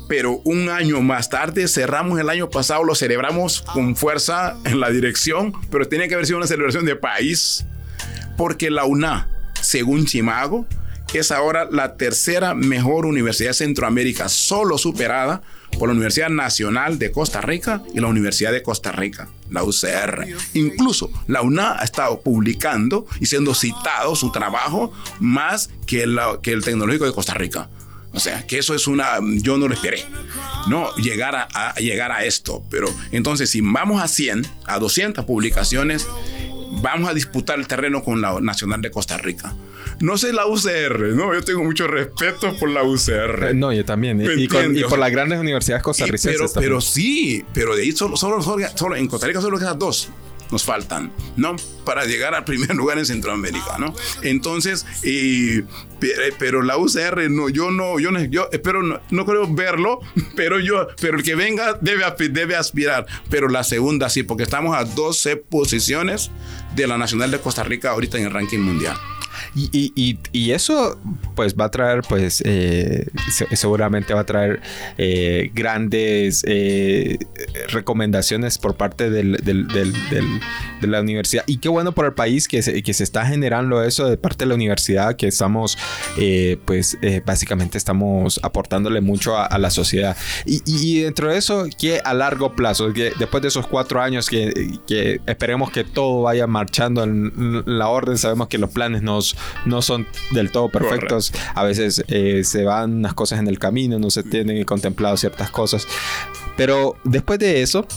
Pero 0.10 0.42
un 0.44 0.68
año 0.68 1.02
más 1.02 1.30
tarde, 1.30 1.70
cerramos 1.70 2.20
el 2.20 2.30
año 2.30 2.50
pasado, 2.50 2.84
lo 2.84 2.94
celebramos 2.94 3.62
con 3.62 3.96
fuerza 3.96 4.58
en 4.66 4.82
la 4.82 4.90
dirección, 4.90 5.54
pero 5.72 5.88
tenía 5.88 6.10
que 6.10 6.16
haber 6.16 6.26
sido 6.26 6.40
una 6.40 6.48
celebración 6.48 6.84
de 6.84 6.98
país, 6.98 7.66
porque 8.36 8.70
la 8.70 8.84
UNA, 8.84 9.30
según 9.62 10.06
Chimago, 10.06 10.68
es 11.20 11.32
ahora 11.32 11.68
la 11.72 11.96
tercera 11.96 12.54
mejor 12.54 13.06
universidad 13.06 13.50
de 13.50 13.56
Centroamérica, 13.56 14.30
solo 14.30 14.78
superada 14.78 15.42
por 15.78 15.90
la 15.90 15.94
Universidad 15.94 16.30
Nacional 16.30 17.00
de 17.00 17.12
Costa 17.12 17.42
Rica 17.42 17.82
y 17.94 18.00
la 18.00 18.08
Universidad 18.08 18.52
de 18.52 18.62
Costa 18.62 18.92
Rica, 18.92 19.30
la 19.50 19.64
UCR. 19.64 20.28
Incluso 20.54 21.10
la 21.28 21.42
UNA 21.42 21.80
ha 21.80 21.84
estado 21.84 22.22
publicando 22.22 23.08
y 23.20 23.26
siendo 23.26 23.54
citado 23.54 24.16
su 24.16 24.32
trabajo 24.32 24.94
más 25.20 25.70
que, 25.86 26.06
que 26.42 26.52
el 26.52 26.64
Tecnológico 26.64 27.06
de 27.06 27.14
Costa 27.14 27.34
Rica. 27.34 27.70
O 28.14 28.20
sea, 28.20 28.46
que 28.46 28.60
eso 28.60 28.76
es 28.76 28.86
una, 28.86 29.18
yo 29.22 29.58
no 29.58 29.68
lo 29.68 29.74
esperé, 29.74 30.06
no 30.68 30.96
llegar 30.98 31.36
a, 31.36 31.48
a, 31.52 31.74
llegar 31.76 32.12
a 32.12 32.24
esto, 32.24 32.64
pero 32.70 32.88
entonces 33.12 33.50
si 33.50 33.62
vamos 33.62 34.04
a 34.04 34.08
100, 34.08 34.46
a 34.68 34.78
200 34.78 35.26
publicaciones, 35.26 36.08
vamos 36.84 37.10
a 37.10 37.14
disputar 37.14 37.58
el 37.58 37.68
terreno 37.68 38.04
con 38.04 38.22
la 38.22 38.40
Nacional 38.42 38.82
de 38.82 38.92
Costa 38.92 39.18
Rica. 39.18 39.56
No 40.02 40.18
sé 40.18 40.34
la 40.34 40.46
UCR, 40.46 41.16
¿no? 41.16 41.34
Yo 41.34 41.42
tengo 41.42 41.64
mucho 41.64 41.88
respeto 41.88 42.56
por 42.60 42.70
la 42.70 42.84
UCR. 42.84 43.50
Eh, 43.50 43.54
no, 43.54 43.72
yo 43.72 43.86
también. 43.86 44.22
Y, 44.22 44.48
por 44.48 45.00
las 45.00 45.12
grandes 45.12 45.40
universidades 45.40 45.82
costarricenses. 45.82 46.52
pero, 46.54 46.62
pero, 46.62 46.82
sí, 46.82 47.44
pero 47.54 47.76
de 47.76 47.84
ahí 47.84 47.92
solo, 47.94 48.18
solo, 48.18 48.42
solo, 48.42 48.96
en 48.96 49.08
Costa 49.08 49.28
Rica 49.28 49.40
solo 49.40 49.58
quedan 49.58 49.80
dos 49.80 50.10
nos 50.52 50.64
faltan, 50.64 51.12
¿no? 51.36 51.56
Para 51.86 52.06
llegar 52.06 52.36
al 52.36 52.44
primer 52.46 52.70
lugar 52.76 52.98
en 52.98 53.06
Centroamérica, 53.06 53.78
¿no? 53.78 53.94
Entonces, 54.22 54.86
pero 56.40 56.62
la 56.62 56.78
UCR, 56.78 57.30
no, 57.30 57.50
yo 57.50 57.72
no, 57.72 58.00
yo, 58.00 58.12
no, 58.12 58.24
yo 58.24 58.50
espero, 58.52 58.84
no, 58.84 59.02
no, 59.10 59.26
creo 59.26 59.52
verlo, 59.54 60.00
pero 60.36 60.60
yo, 60.60 60.88
pero 61.00 61.18
el 61.18 61.24
que 61.24 61.36
venga 61.36 61.78
debe, 61.82 62.04
debe 62.30 62.56
aspirar, 62.56 63.06
pero 63.30 63.50
la 63.50 63.64
segunda 63.64 64.10
sí, 64.10 64.24
porque 64.24 64.44
estamos 64.44 64.76
a 64.76 64.86
12 64.86 65.38
posiciones 65.38 66.32
de 66.76 66.88
la 66.88 66.98
Nacional 66.98 67.32
de 67.32 67.40
Costa 67.40 67.64
Rica 67.64 67.92
ahorita 67.92 68.18
en 68.18 68.26
el 68.26 68.32
ranking 68.32 68.60
mundial. 68.60 68.98
Y, 69.56 70.52
eso 70.52 71.00
pues 71.36 71.56
va 71.56 71.66
a 71.66 71.72
traer 71.72 72.02
pues 72.08 72.42
eh, 72.46 73.08
seguramente 73.54 74.14
va 74.14 74.22
a 74.22 74.26
traer 74.26 74.62
eh, 74.98 75.52
grandes 75.54 76.44
eh, 76.48 77.18
recomendaciones 77.70 78.58
por 78.58 78.76
parte 78.76 79.10
del, 79.10 79.34
de 79.38 80.88
la 80.88 81.02
universidad. 81.02 81.44
Y 81.48 81.58
qué 81.58 81.70
bueno 81.70 81.92
por 81.92 82.06
el 82.06 82.14
país 82.14 82.48
que 82.48 82.62
se, 82.62 82.82
que 82.84 82.94
se 82.94 83.04
está 83.04 83.26
generando 83.26 83.84
eso 83.84 84.08
de 84.10 84.18
parte 84.18 84.46
de 84.46 84.50
la 84.50 84.56
universidad 84.56 85.16
que 85.16 85.28
estamos 85.28 85.78
pues 86.66 86.98
básicamente 87.26 87.78
estamos 87.78 88.40
aportándole 88.44 89.02
mucho 89.02 89.38
a, 89.38 89.58
la 89.58 89.70
sociedad. 89.70 90.18
Y, 90.46 91.02
dentro 91.02 91.30
de 91.30 91.38
eso 91.38 91.68
que 91.78 92.02
a 92.04 92.14
largo 92.14 92.56
plazo 92.56 92.92
después 92.92 93.42
de 93.42 93.50
esos 93.50 93.68
cuatro 93.68 94.02
años 94.02 94.30
que, 94.30 94.80
que 94.88 95.22
esperemos 95.26 95.72
que 95.72 95.84
todo 95.84 96.24
vaya 96.24 96.48
marchando 96.48 97.04
en 97.04 97.64
la 97.66 97.88
orden 97.88 98.18
sabemos 98.18 98.48
que 98.48 98.58
los 98.58 98.70
planes 98.70 99.02
nos 99.02 99.36
no 99.66 99.82
son 99.82 100.08
del 100.32 100.52
todo 100.52 100.70
perfectos. 100.70 101.32
A 101.56 101.64
veces 101.64 102.04
eh, 102.08 102.44
se 102.44 102.64
van 102.64 102.94
unas 102.94 103.14
cosas 103.14 103.40
en 103.40 103.48
el 103.48 103.60
camino, 103.60 104.00
no 104.00 104.10
se 104.10 104.24
tienen 104.24 104.64
contemplado 104.66 105.18
ciertas 105.18 105.50
cosas. 105.50 105.88
Pero 106.56 106.96
después 107.04 107.40
de 107.40 107.62
eso, 107.62 107.88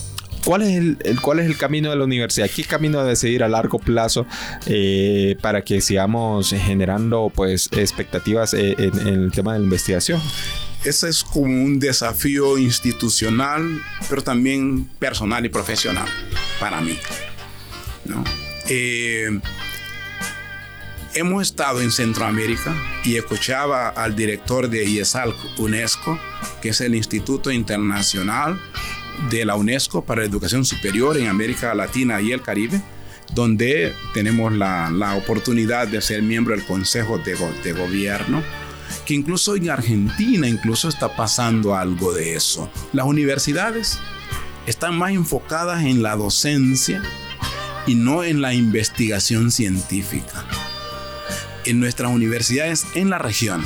¿Cuál 0.47 0.63
es 0.63 0.77
el, 0.77 1.21
cuál 1.23 1.41
es 1.41 1.47
el 1.47 1.57
camino 1.57 1.91
de 1.91 1.97
la 1.97 2.05
universidad? 2.05 2.49
¿Qué 2.49 2.63
camino 2.63 3.03
de 3.03 3.17
seguir 3.17 3.43
a 3.43 3.49
largo 3.49 3.81
plazo 3.81 4.27
eh, 4.67 5.37
para 5.41 5.63
que 5.65 5.81
sigamos 5.81 6.51
generando 6.51 7.33
pues 7.35 7.69
expectativas 7.73 8.55
eh, 8.55 8.77
en, 8.79 9.09
el 9.09 9.33
tema 9.33 9.55
de 9.55 9.59
la 9.59 9.65
investigación? 9.65 10.23
Ese 10.85 11.09
es 11.09 11.25
como 11.25 11.47
un 11.47 11.81
desafío 11.81 12.59
institucional, 12.59 13.83
pero 14.09 14.23
también 14.23 14.85
personal 15.01 15.45
y 15.45 15.49
profesional 15.49 16.07
para 16.61 16.81
mí. 16.81 16.97
¿no? 18.05 18.23
Hemos 21.17 21.43
estado 21.43 21.81
en 21.81 21.91
Centroamérica 21.91 22.77
y 23.03 23.17
escuchaba 23.17 23.89
al 23.89 24.15
director 24.15 24.69
de 24.69 24.85
IESAL 24.85 25.35
UNESCO, 25.57 26.19
que 26.61 26.69
es 26.69 26.81
el 26.83 26.95
Instituto 26.95 27.51
Internacional 27.51 28.61
de 29.31 29.47
la 29.47 29.55
UNESCO 29.55 30.05
para 30.05 30.21
la 30.21 30.27
Educación 30.27 30.67
Superior 30.67 31.17
en 31.17 31.29
América 31.29 31.75
Latina 31.75 32.21
y 32.21 32.33
el 32.33 32.43
Caribe, 32.43 32.83
donde 33.33 33.95
tenemos 34.13 34.53
la, 34.53 34.91
la 34.91 35.15
oportunidad 35.15 35.89
de 35.89 36.03
ser 36.03 36.23
miembro 36.23 36.55
del 36.55 36.67
Consejo 36.67 37.17
de, 37.19 37.35
de 37.65 37.73
Gobierno 37.73 38.43
que 39.07 39.15
incluso 39.15 39.57
en 39.57 39.71
Argentina 39.71 40.49
incluso 40.49 40.89
está 40.89 41.17
pasando 41.17 41.75
algo 41.75 42.13
de 42.13 42.35
eso. 42.35 42.71
Las 42.93 43.07
universidades 43.07 43.99
están 44.67 44.99
más 44.99 45.13
enfocadas 45.13 45.85
en 45.85 46.03
la 46.03 46.15
docencia 46.15 47.03
y 47.87 47.95
no 47.95 48.23
en 48.23 48.43
la 48.43 48.53
investigación 48.53 49.51
científica 49.51 50.45
en 51.67 51.81
nuestras 51.81 52.11
universidades 52.11 52.87
en 52.95 53.11
la 53.11 53.19
región. 53.19 53.63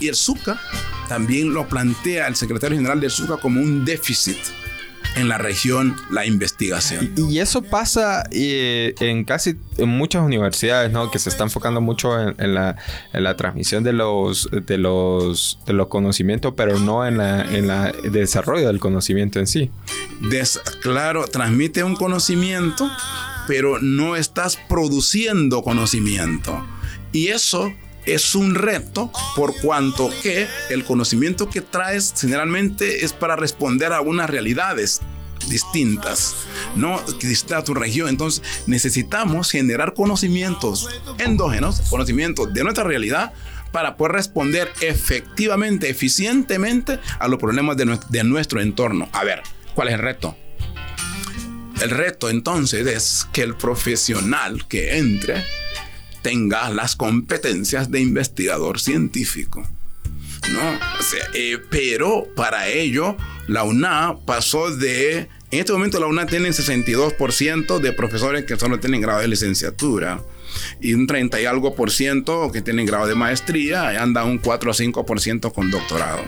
Y 0.00 0.08
el 0.08 0.14
SUCA 0.14 0.60
también 1.08 1.52
lo 1.52 1.68
plantea 1.68 2.26
el 2.26 2.36
secretario 2.36 2.76
general 2.76 3.00
del 3.00 3.10
SUCA 3.10 3.36
como 3.36 3.60
un 3.60 3.84
déficit 3.84 4.36
en 5.16 5.28
la 5.28 5.38
región 5.38 5.96
la 6.10 6.26
investigación. 6.26 7.12
Y, 7.16 7.38
eso 7.38 7.62
pasa 7.62 8.24
eh, 8.32 8.94
en 9.00 9.24
casi 9.24 9.56
en 9.76 9.88
muchas 9.88 10.22
universidades, 10.22 10.90
¿no? 10.90 11.10
Que 11.10 11.18
se 11.18 11.28
está 11.28 11.44
enfocando 11.44 11.80
mucho 11.80 12.20
en, 12.20 12.54
la, 12.54 12.76
en 13.12 13.24
la, 13.24 13.36
transmisión 13.36 13.84
de 13.84 13.92
los, 13.92 14.48
de 14.50 14.78
los, 14.78 15.58
de 15.66 15.72
los 15.72 15.88
conocimientos, 15.88 16.54
pero 16.56 16.78
no 16.78 17.06
en 17.06 17.18
la, 17.18 17.42
en 17.42 17.68
la 17.68 17.92
desarrollo 17.92 18.66
del 18.66 18.80
conocimiento 18.80 19.38
en 19.38 19.46
sí. 19.46 19.70
claro, 20.82 21.26
transmite 21.26 21.84
un 21.84 21.96
conocimiento, 21.96 22.90
pero 23.46 23.78
no 23.80 24.16
estás 24.16 24.58
produciendo 24.68 25.62
conocimiento. 25.62 26.64
Y 27.14 27.28
eso 27.28 27.72
es 28.06 28.34
un 28.34 28.56
reto 28.56 29.10
por 29.36 29.54
cuanto 29.60 30.10
que 30.20 30.48
el 30.68 30.84
conocimiento 30.84 31.48
que 31.48 31.60
traes 31.60 32.12
generalmente 32.20 33.04
es 33.04 33.12
para 33.12 33.36
responder 33.36 33.92
a 33.92 34.00
unas 34.00 34.28
realidades 34.28 35.00
distintas, 35.48 36.34
¿no? 36.74 37.00
Que 37.20 37.32
tu 37.64 37.72
región. 37.72 38.08
Entonces 38.08 38.42
necesitamos 38.66 39.48
generar 39.52 39.94
conocimientos 39.94 40.88
endógenos, 41.18 41.82
conocimientos 41.82 42.52
de 42.52 42.64
nuestra 42.64 42.82
realidad 42.82 43.32
para 43.70 43.96
poder 43.96 44.12
responder 44.12 44.72
efectivamente, 44.80 45.88
eficientemente 45.88 46.98
a 47.20 47.28
los 47.28 47.38
problemas 47.38 47.76
de, 47.76 47.96
de 48.08 48.24
nuestro 48.24 48.60
entorno. 48.60 49.08
A 49.12 49.22
ver, 49.22 49.40
¿cuál 49.76 49.86
es 49.86 49.94
el 49.94 50.00
reto? 50.00 50.36
El 51.80 51.90
reto 51.90 52.28
entonces 52.28 52.86
es 52.88 53.28
que 53.32 53.42
el 53.42 53.54
profesional 53.54 54.66
que 54.66 54.98
entre 54.98 55.44
tenga 56.24 56.70
las 56.70 56.96
competencias 56.96 57.90
de 57.90 58.00
investigador 58.00 58.80
científico. 58.80 59.68
¿no? 60.52 60.78
Eh, 61.34 61.58
pero 61.70 62.26
para 62.34 62.68
ello, 62.68 63.16
la 63.46 63.62
UNA 63.62 64.16
pasó 64.26 64.74
de... 64.74 65.28
En 65.50 65.60
este 65.60 65.72
momento 65.72 66.00
la 66.00 66.06
UNA 66.06 66.26
tiene 66.26 66.48
62% 66.48 67.78
de 67.78 67.92
profesores 67.92 68.44
que 68.44 68.56
solo 68.56 68.80
tienen 68.80 69.02
grado 69.02 69.20
de 69.20 69.28
licenciatura 69.28 70.20
y 70.80 70.94
un 70.94 71.06
30 71.06 71.42
y 71.42 71.44
algo 71.44 71.76
por 71.76 71.90
ciento 71.90 72.50
que 72.50 72.62
tienen 72.62 72.86
grado 72.86 73.06
de 73.06 73.14
maestría 73.14 73.92
y 73.92 73.96
anda 73.96 74.24
un 74.24 74.38
4 74.38 74.70
o 74.70 74.74
5 74.74 75.06
por 75.06 75.20
ciento 75.20 75.52
con 75.52 75.70
doctorado. 75.70 76.24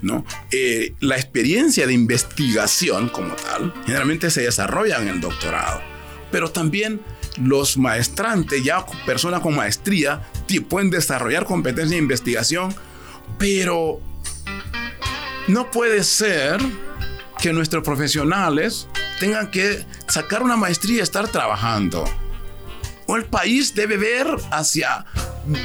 ¿no? 0.00 0.24
Eh, 0.50 0.94
la 1.00 1.16
experiencia 1.16 1.86
de 1.86 1.92
investigación 1.92 3.10
como 3.10 3.34
tal 3.34 3.72
generalmente 3.84 4.30
se 4.30 4.42
desarrolla 4.42 5.00
en 5.00 5.08
el 5.08 5.20
doctorado, 5.20 5.82
pero 6.32 6.50
también 6.50 7.00
los 7.36 7.76
maestrantes, 7.76 8.62
ya 8.62 8.84
personas 9.06 9.40
con 9.40 9.54
maestría, 9.56 10.22
pueden 10.68 10.90
desarrollar 10.90 11.44
competencia 11.44 11.96
de 11.96 12.02
investigación, 12.02 12.74
pero 13.38 14.00
no 15.48 15.70
puede 15.70 16.04
ser 16.04 16.60
que 17.40 17.52
nuestros 17.52 17.82
profesionales 17.84 18.88
tengan 19.20 19.50
que 19.50 19.84
sacar 20.08 20.42
una 20.42 20.56
maestría 20.56 20.98
y 20.98 21.00
estar 21.00 21.28
trabajando. 21.28 22.04
O 23.06 23.16
el 23.16 23.24
país 23.24 23.74
debe 23.74 23.96
ver 23.96 24.26
hacia 24.50 25.04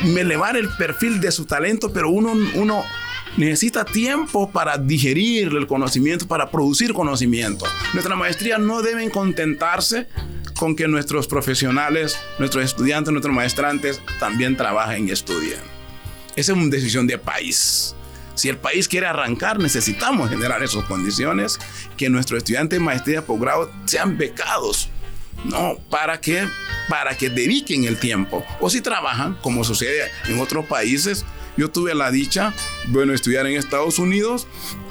elevar 0.04 0.58
el 0.58 0.68
perfil 0.70 1.22
de 1.22 1.32
su 1.32 1.46
talento, 1.46 1.94
pero 1.94 2.10
uno, 2.10 2.34
uno 2.56 2.84
necesita 3.38 3.86
tiempo 3.86 4.52
para 4.52 4.78
digerir 4.78 5.56
el 5.56 5.68
conocimiento, 5.68 6.28
para 6.28 6.52
producir 6.52 6.94
conocimiento. 6.94 7.66
Nuestra 7.94 8.16
maestría 8.16 8.58
no 8.58 8.82
deben 8.82 9.10
contentarse 9.10 10.08
con 10.60 10.76
que 10.76 10.90
nuestros 10.90 11.26
profesionales, 11.26 12.20
nuestros 12.38 12.66
estudiantes, 12.66 13.14
nuestros 13.14 13.34
maestrantes 13.34 14.02
también 14.20 14.58
trabajen 14.58 15.08
y 15.08 15.12
estudien. 15.12 15.62
Esa 16.36 16.52
es 16.52 16.58
una 16.58 16.68
decisión 16.68 17.08
de 17.08 17.18
país. 17.18 17.96
Si 18.36 18.50
el 18.50 18.58
país 18.58 18.90
quiere 18.90 19.08
arrancar, 19.08 19.58
necesitamos 19.58 20.30
generar 20.30 20.62
esas 20.62 20.84
condiciones, 20.84 21.58
que 21.96 22.10
nuestros 22.10 22.40
estudiantes 22.40 22.78
de 22.78 22.84
maestría, 22.84 23.26
posgrado 23.26 23.72
sean 23.86 24.18
becados, 24.18 24.90
¿no? 25.46 25.78
Para 25.90 26.20
que, 26.20 26.46
para 26.90 27.16
que 27.16 27.30
dediquen 27.30 27.86
el 27.86 27.98
tiempo. 27.98 28.46
O 28.60 28.70
si 28.70 28.82
trabajan, 28.82 29.38
como 29.42 29.64
sucede 29.64 30.12
en 30.28 30.42
otros 30.42 30.66
países, 30.66 31.26
yo 31.56 31.72
tuve 31.72 31.96
la 31.96 32.12
dicha, 32.12 32.54
bueno, 32.90 33.14
estudiar 33.14 33.48
en 33.48 33.56
Estados 33.56 33.98
Unidos 33.98 34.46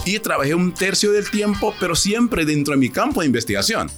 y 0.06 0.18
trabajé 0.18 0.54
un 0.54 0.72
tercio 0.72 1.12
del 1.12 1.28
tiempo, 1.30 1.74
pero 1.78 1.94
siempre 1.94 2.46
dentro 2.46 2.72
de 2.72 2.80
mi 2.80 2.88
campo 2.88 3.20
de 3.20 3.26
investigación. 3.26 3.90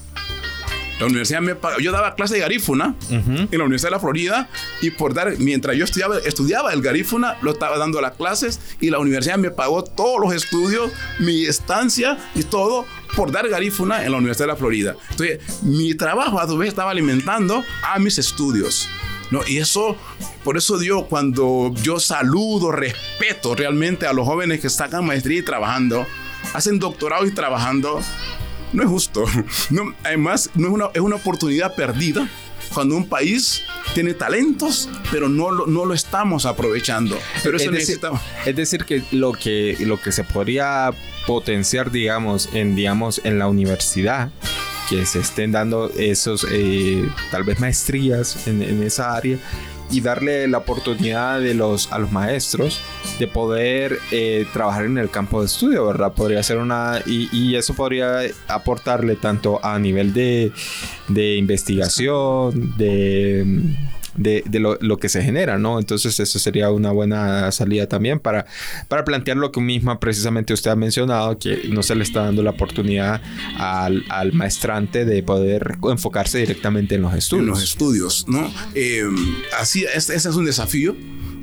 La 1.00 1.06
universidad 1.06 1.40
me 1.40 1.54
pagó, 1.54 1.80
yo 1.80 1.92
daba 1.92 2.14
clase 2.14 2.34
de 2.34 2.40
garífuna 2.40 2.94
en 3.08 3.48
la 3.50 3.64
Universidad 3.64 3.88
de 3.88 3.96
la 3.96 4.00
Florida 4.00 4.48
y 4.82 4.90
por 4.90 5.14
dar, 5.14 5.38
mientras 5.38 5.76
yo 5.76 5.84
estudiaba, 5.84 6.18
estudiaba 6.18 6.72
el 6.74 6.82
garífuna, 6.82 7.38
lo 7.40 7.52
estaba 7.52 7.78
dando 7.78 8.00
las 8.02 8.12
clases 8.12 8.60
y 8.80 8.90
la 8.90 8.98
universidad 8.98 9.38
me 9.38 9.50
pagó 9.50 9.82
todos 9.82 10.20
los 10.20 10.34
estudios, 10.34 10.92
mi 11.18 11.46
estancia 11.46 12.18
y 12.34 12.42
todo 12.42 12.84
por 13.16 13.32
dar 13.32 13.48
garífuna 13.48 14.04
en 14.04 14.12
la 14.12 14.18
Universidad 14.18 14.46
de 14.46 14.52
la 14.52 14.56
Florida. 14.56 14.96
Entonces, 15.10 15.62
mi 15.62 15.94
trabajo 15.94 16.38
a 16.38 16.46
su 16.46 16.58
vez 16.58 16.68
estaba 16.68 16.90
alimentando 16.90 17.64
a 17.82 17.98
mis 17.98 18.18
estudios. 18.18 18.88
¿no? 19.30 19.40
Y 19.46 19.58
eso, 19.58 19.96
por 20.44 20.56
eso 20.56 20.82
yo 20.82 21.06
cuando 21.06 21.72
yo 21.82 21.98
saludo, 21.98 22.72
respeto 22.72 23.54
realmente 23.54 24.06
a 24.06 24.12
los 24.12 24.26
jóvenes 24.26 24.60
que 24.60 24.68
sacan 24.68 25.06
maestría 25.06 25.38
y 25.38 25.42
trabajando, 25.42 26.06
hacen 26.52 26.78
doctorado 26.78 27.26
y 27.26 27.30
trabajando, 27.30 28.00
no 28.72 28.82
es 28.82 28.88
justo. 28.88 29.24
No, 29.70 29.94
además, 30.04 30.50
no 30.54 30.68
es, 30.68 30.72
una, 30.74 30.86
es 30.94 31.00
una 31.00 31.16
oportunidad 31.16 31.74
perdida 31.74 32.28
cuando 32.72 32.96
un 32.96 33.08
país 33.08 33.62
tiene 33.94 34.14
talentos, 34.14 34.88
pero 35.10 35.28
no 35.28 35.50
lo, 35.50 35.66
no 35.66 35.84
lo 35.84 35.94
estamos 35.94 36.46
aprovechando. 36.46 37.18
Pero 37.42 37.56
eso 37.56 37.70
es, 37.70 37.86
decir, 37.88 38.00
es 38.46 38.56
decir, 38.56 38.84
que 38.84 39.02
lo, 39.12 39.32
que 39.32 39.76
lo 39.80 40.00
que 40.00 40.12
se 40.12 40.24
podría 40.24 40.92
potenciar, 41.26 41.90
digamos, 41.90 42.48
en, 42.52 42.74
digamos, 42.74 43.20
en 43.24 43.38
la 43.38 43.48
universidad, 43.48 44.30
que 44.88 45.06
se 45.06 45.20
estén 45.20 45.52
dando 45.52 45.90
esos, 45.96 46.46
eh, 46.50 47.08
tal 47.30 47.44
vez 47.44 47.60
maestrías 47.60 48.46
en, 48.46 48.62
en, 48.62 48.82
esa 48.82 49.14
área 49.14 49.38
y 49.90 50.00
darle 50.00 50.48
la 50.48 50.58
oportunidad 50.58 51.40
de 51.40 51.54
los, 51.54 51.92
a 51.92 51.98
los 51.98 52.12
maestros 52.12 52.80
de 53.18 53.26
poder 53.26 53.98
eh, 54.10 54.46
trabajar 54.52 54.84
en 54.84 54.98
el 54.98 55.10
campo 55.10 55.40
de 55.40 55.46
estudio, 55.46 55.86
¿verdad? 55.86 56.12
Podría 56.12 56.42
ser 56.42 56.58
una, 56.58 57.00
y, 57.06 57.28
y 57.32 57.56
eso 57.56 57.74
podría 57.74 58.20
aportarle 58.48 59.16
tanto 59.16 59.64
a 59.64 59.78
nivel 59.78 60.12
de, 60.12 60.52
de 61.08 61.36
investigación, 61.36 62.74
de 62.76 63.44
de, 64.20 64.44
de 64.46 64.60
lo, 64.60 64.76
lo, 64.80 64.98
que 64.98 65.08
se 65.08 65.22
genera, 65.22 65.58
¿no? 65.58 65.78
Entonces 65.78 66.20
eso 66.20 66.38
sería 66.38 66.70
una 66.70 66.92
buena 66.92 67.50
salida 67.52 67.88
también 67.88 68.20
para, 68.20 68.44
para 68.88 69.04
plantear 69.04 69.38
lo 69.38 69.50
que 69.50 69.60
misma 69.60 69.98
precisamente 69.98 70.52
usted 70.52 70.70
ha 70.70 70.76
mencionado, 70.76 71.38
que 71.38 71.68
no 71.70 71.82
se 71.82 71.94
le 71.94 72.02
está 72.02 72.24
dando 72.24 72.42
la 72.42 72.50
oportunidad 72.50 73.22
al, 73.56 74.04
al 74.10 74.32
maestrante 74.32 75.06
de 75.06 75.22
poder 75.22 75.78
enfocarse 75.84 76.38
directamente 76.38 76.96
en 76.96 77.02
los 77.02 77.14
estudios. 77.14 77.44
En 77.44 77.50
los 77.50 77.62
estudios, 77.62 78.26
¿no? 78.28 78.52
Eh, 78.74 79.04
así, 79.58 79.84
ese 79.84 80.14
es 80.14 80.26
un 80.26 80.44
desafío 80.44 80.94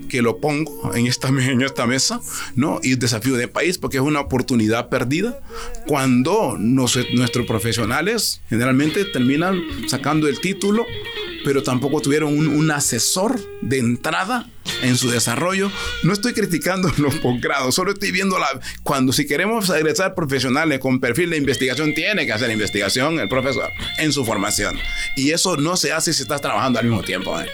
que 0.07 0.21
lo 0.21 0.37
pongo 0.37 0.93
en 0.95 1.07
esta, 1.07 1.27
en 1.27 1.61
esta 1.61 1.85
mesa, 1.85 2.21
¿no? 2.55 2.79
Y 2.83 2.93
el 2.93 2.99
desafío 2.99 3.35
de 3.35 3.47
país, 3.47 3.77
porque 3.77 3.97
es 3.97 4.03
una 4.03 4.21
oportunidad 4.21 4.89
perdida 4.89 5.39
cuando 5.85 6.55
nos, 6.57 6.97
nuestros 7.13 7.45
profesionales 7.45 8.41
generalmente 8.49 9.05
terminan 9.05 9.61
sacando 9.87 10.27
el 10.27 10.39
título 10.39 10.85
pero 11.47 11.63
tampoco 11.63 12.01
tuvieron 12.01 12.37
un, 12.37 12.49
un, 12.49 12.71
asesor 12.71 13.39
de 13.61 13.77
entrada 13.77 14.49
en 14.81 14.97
su 14.97 15.09
desarrollo. 15.09 15.71
No 16.03 16.11
estoy 16.11 16.33
criticando 16.33 16.91
los 16.97 17.15
posgrados, 17.15 17.73
solo 17.73 17.93
estoy 17.93 18.11
viendo 18.11 18.37
la, 18.37 18.47
cuando 18.83 19.13
si 19.13 19.25
queremos 19.25 19.69
egresar 19.69 20.13
profesionales 20.13 20.79
con 20.79 20.99
perfil 20.99 21.29
de 21.29 21.37
investigación, 21.37 21.93
tiene 21.93 22.25
que 22.25 22.33
hacer 22.33 22.51
investigación 22.51 23.17
el 23.21 23.29
profesor 23.29 23.71
en 23.97 24.11
su 24.11 24.25
formación. 24.25 24.77
Y 25.15 25.31
eso 25.31 25.55
no 25.55 25.77
se 25.77 25.93
hace 25.93 26.11
si 26.11 26.23
estás 26.23 26.41
trabajando 26.41 26.79
al 26.79 26.85
mismo 26.85 27.01
tiempo. 27.01 27.39
¿eh? 27.39 27.47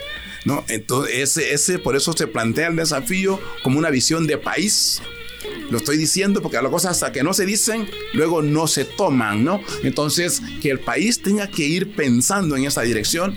¿No? 0.44 0.66
Entonces, 0.70 1.14
ese, 1.16 1.54
ese, 1.54 1.78
por 1.78 1.96
eso 1.96 2.14
se 2.14 2.26
plantea 2.26 2.70
el 2.70 2.76
desafío 2.76 3.40
como 3.62 3.78
una 3.78 3.92
visión 3.92 4.26
de 4.26 4.40
país 4.40 5.04
lo 5.70 5.78
estoy 5.78 5.98
diciendo 5.98 6.42
porque 6.42 6.58
las 6.60 6.72
cosas 6.72 6.94
hasta 6.94 7.12
que 7.12 7.22
no 7.22 7.34
se 7.34 7.46
dicen, 7.46 7.88
luego 8.14 8.42
no 8.42 8.66
se 8.66 8.86
toman, 8.86 9.44
¿no? 9.44 9.62
Entonces, 9.84 10.42
que 10.62 10.72
el 10.72 10.80
país 10.80 11.22
tenga 11.22 11.48
que 11.48 11.64
ir 11.64 11.96
pensando 11.96 12.56
en 12.56 12.66
esa 12.66 12.82
dirección 12.82 13.36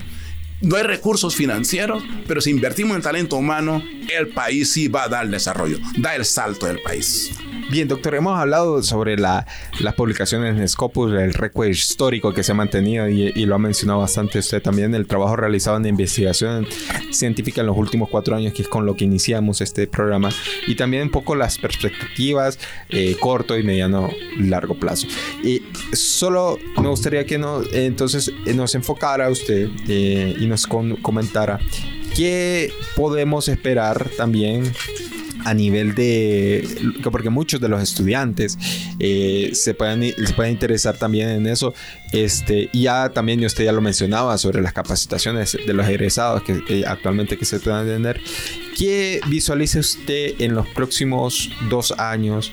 no 0.61 0.77
hay 0.77 0.83
recursos 0.83 1.37
financieros, 1.37 2.03
pero 2.27 2.41
si 2.41 2.51
invertimos 2.51 2.97
en 2.97 3.03
talento 3.03 3.37
humano, 3.37 3.83
el 4.17 4.29
país 4.29 4.73
sí 4.73 4.89
va 4.89 5.05
a 5.05 5.09
dar 5.09 5.29
desarrollo, 5.29 5.79
da 5.99 6.15
el 6.15 6.25
salto 6.25 6.67
del 6.67 6.81
país. 6.83 7.33
Bien, 7.69 7.89
doctor, 7.89 8.15
hemos 8.15 8.39
hablado 8.39 8.81
sobre 8.85 9.19
la, 9.19 9.45
las 9.81 9.95
publicaciones 9.95 10.57
en 10.57 10.69
Scopus, 10.69 11.13
el 11.13 11.35
récord 11.35 11.67
histórico 11.67 12.33
que 12.33 12.45
se 12.45 12.53
ha 12.53 12.55
mantenido 12.55 13.09
y, 13.09 13.33
y, 13.35 13.45
lo 13.45 13.57
ha 13.57 13.59
mencionado 13.59 13.99
bastante 13.99 14.39
usted 14.39 14.63
también, 14.63 14.95
el 14.95 15.09
trabajo 15.09 15.35
realizado 15.35 15.77
en 15.77 15.87
investigación 15.87 16.65
científica 17.11 17.63
en 17.63 17.67
los 17.67 17.77
últimos 17.77 18.09
cuatro 18.09 18.37
años, 18.37 18.53
que 18.53 18.63
es 18.63 18.69
con 18.69 18.87
lo 18.87 18.95
que 18.95 19.05
iniciamos 19.05 19.61
este 19.61 19.89
programa, 19.89 20.31
y 20.69 20.77
también 20.77 21.05
un 21.05 21.11
poco 21.11 21.35
las 21.35 21.59
perspectivas 21.59 22.61
eh, 22.89 23.17
corto 23.19 23.59
y 23.59 23.65
mediano 23.65 24.11
largo 24.39 24.77
plazo. 24.77 25.09
Y 25.43 25.63
solo 25.93 26.59
me 26.81 26.89
gustaría 26.89 27.27
que 27.27 27.37
no, 27.37 27.63
entonces 27.73 28.33
nos 28.55 28.77
enfocara 28.77 29.29
usted 29.29 29.71
eh, 29.89 30.37
y 30.39 30.47
nos 30.47 30.69
con, 30.69 30.95
comentara 30.97 31.59
qué 32.15 32.73
podemos 32.95 33.49
esperar 33.49 34.09
también 34.17 34.73
a 35.47 35.55
nivel 35.55 35.95
de 35.95 36.67
porque 37.11 37.31
muchos 37.31 37.61
de 37.61 37.69
los 37.69 37.81
estudiantes 37.81 38.59
eh, 38.99 39.51
se 39.55 39.75
pueden 39.75 40.03
se 40.03 40.33
pueden 40.35 40.53
interesar 40.53 40.97
también 40.97 41.29
en 41.29 41.47
eso 41.47 41.73
este 42.13 42.69
ya 42.73 43.11
también 43.11 43.45
usted 43.45 43.65
ya 43.65 43.73
lo 43.73 43.81
mencionaba 43.81 44.37
sobre 44.39 44.61
las 44.61 44.73
capacitaciones 44.73 45.57
de 45.67 45.73
los 45.73 45.89
egresados 45.89 46.43
que, 46.43 46.65
que 46.65 46.85
actualmente 46.85 47.39
que 47.39 47.45
se 47.45 47.61
puedan 47.61 47.87
tener 47.87 48.21
¿Qué 48.77 49.21
visualiza 49.29 49.79
usted 49.79 50.35
en 50.39 50.55
los 50.55 50.69
próximos 50.69 51.51
dos 51.71 51.93
años 51.93 52.53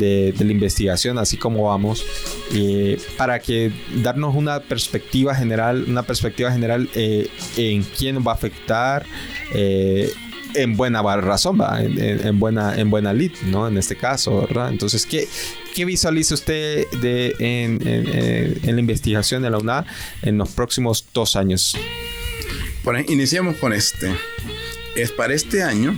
de, 0.00 0.32
de 0.32 0.44
la 0.44 0.50
investigación, 0.50 1.16
así 1.16 1.36
como 1.36 1.62
vamos, 1.62 2.04
eh, 2.52 2.98
para 3.16 3.38
que 3.38 3.70
darnos 4.02 4.34
una 4.34 4.58
perspectiva 4.58 5.32
general, 5.32 5.84
una 5.86 6.02
perspectiva 6.02 6.50
general 6.50 6.90
eh, 6.96 7.28
en 7.56 7.84
quién 7.84 8.18
va 8.26 8.32
a 8.32 8.34
afectar? 8.34 9.06
Eh, 9.54 10.10
en 10.54 10.76
buena 10.76 11.02
razón. 11.20 11.60
En, 11.78 11.98
en, 12.00 12.26
en, 12.26 12.40
buena, 12.40 12.78
en 12.78 12.90
buena 12.90 13.12
lead, 13.12 13.32
¿no? 13.46 13.68
En 13.68 13.76
este 13.76 13.96
caso, 13.96 14.40
¿verdad? 14.40 14.70
Entonces, 14.70 15.06
¿qué, 15.06 15.28
qué 15.74 15.84
visualiza 15.84 16.34
usted 16.34 16.86
de, 17.00 17.34
en, 17.38 18.74
la 18.74 18.80
investigación 18.80 19.42
de 19.42 19.50
la 19.50 19.58
UNA 19.58 19.86
en 20.22 20.38
los 20.38 20.50
próximos 20.50 21.06
dos 21.12 21.36
años? 21.36 21.76
Iniciamos 23.08 23.56
con 23.56 23.72
este. 23.72 24.10
Es 24.96 25.12
para 25.12 25.34
este 25.34 25.62
año, 25.62 25.94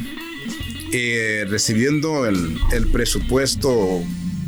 eh, 0.93 1.47
recibiendo 1.49 2.27
el, 2.27 2.59
el, 2.73 2.88
presupuesto 2.88 4.03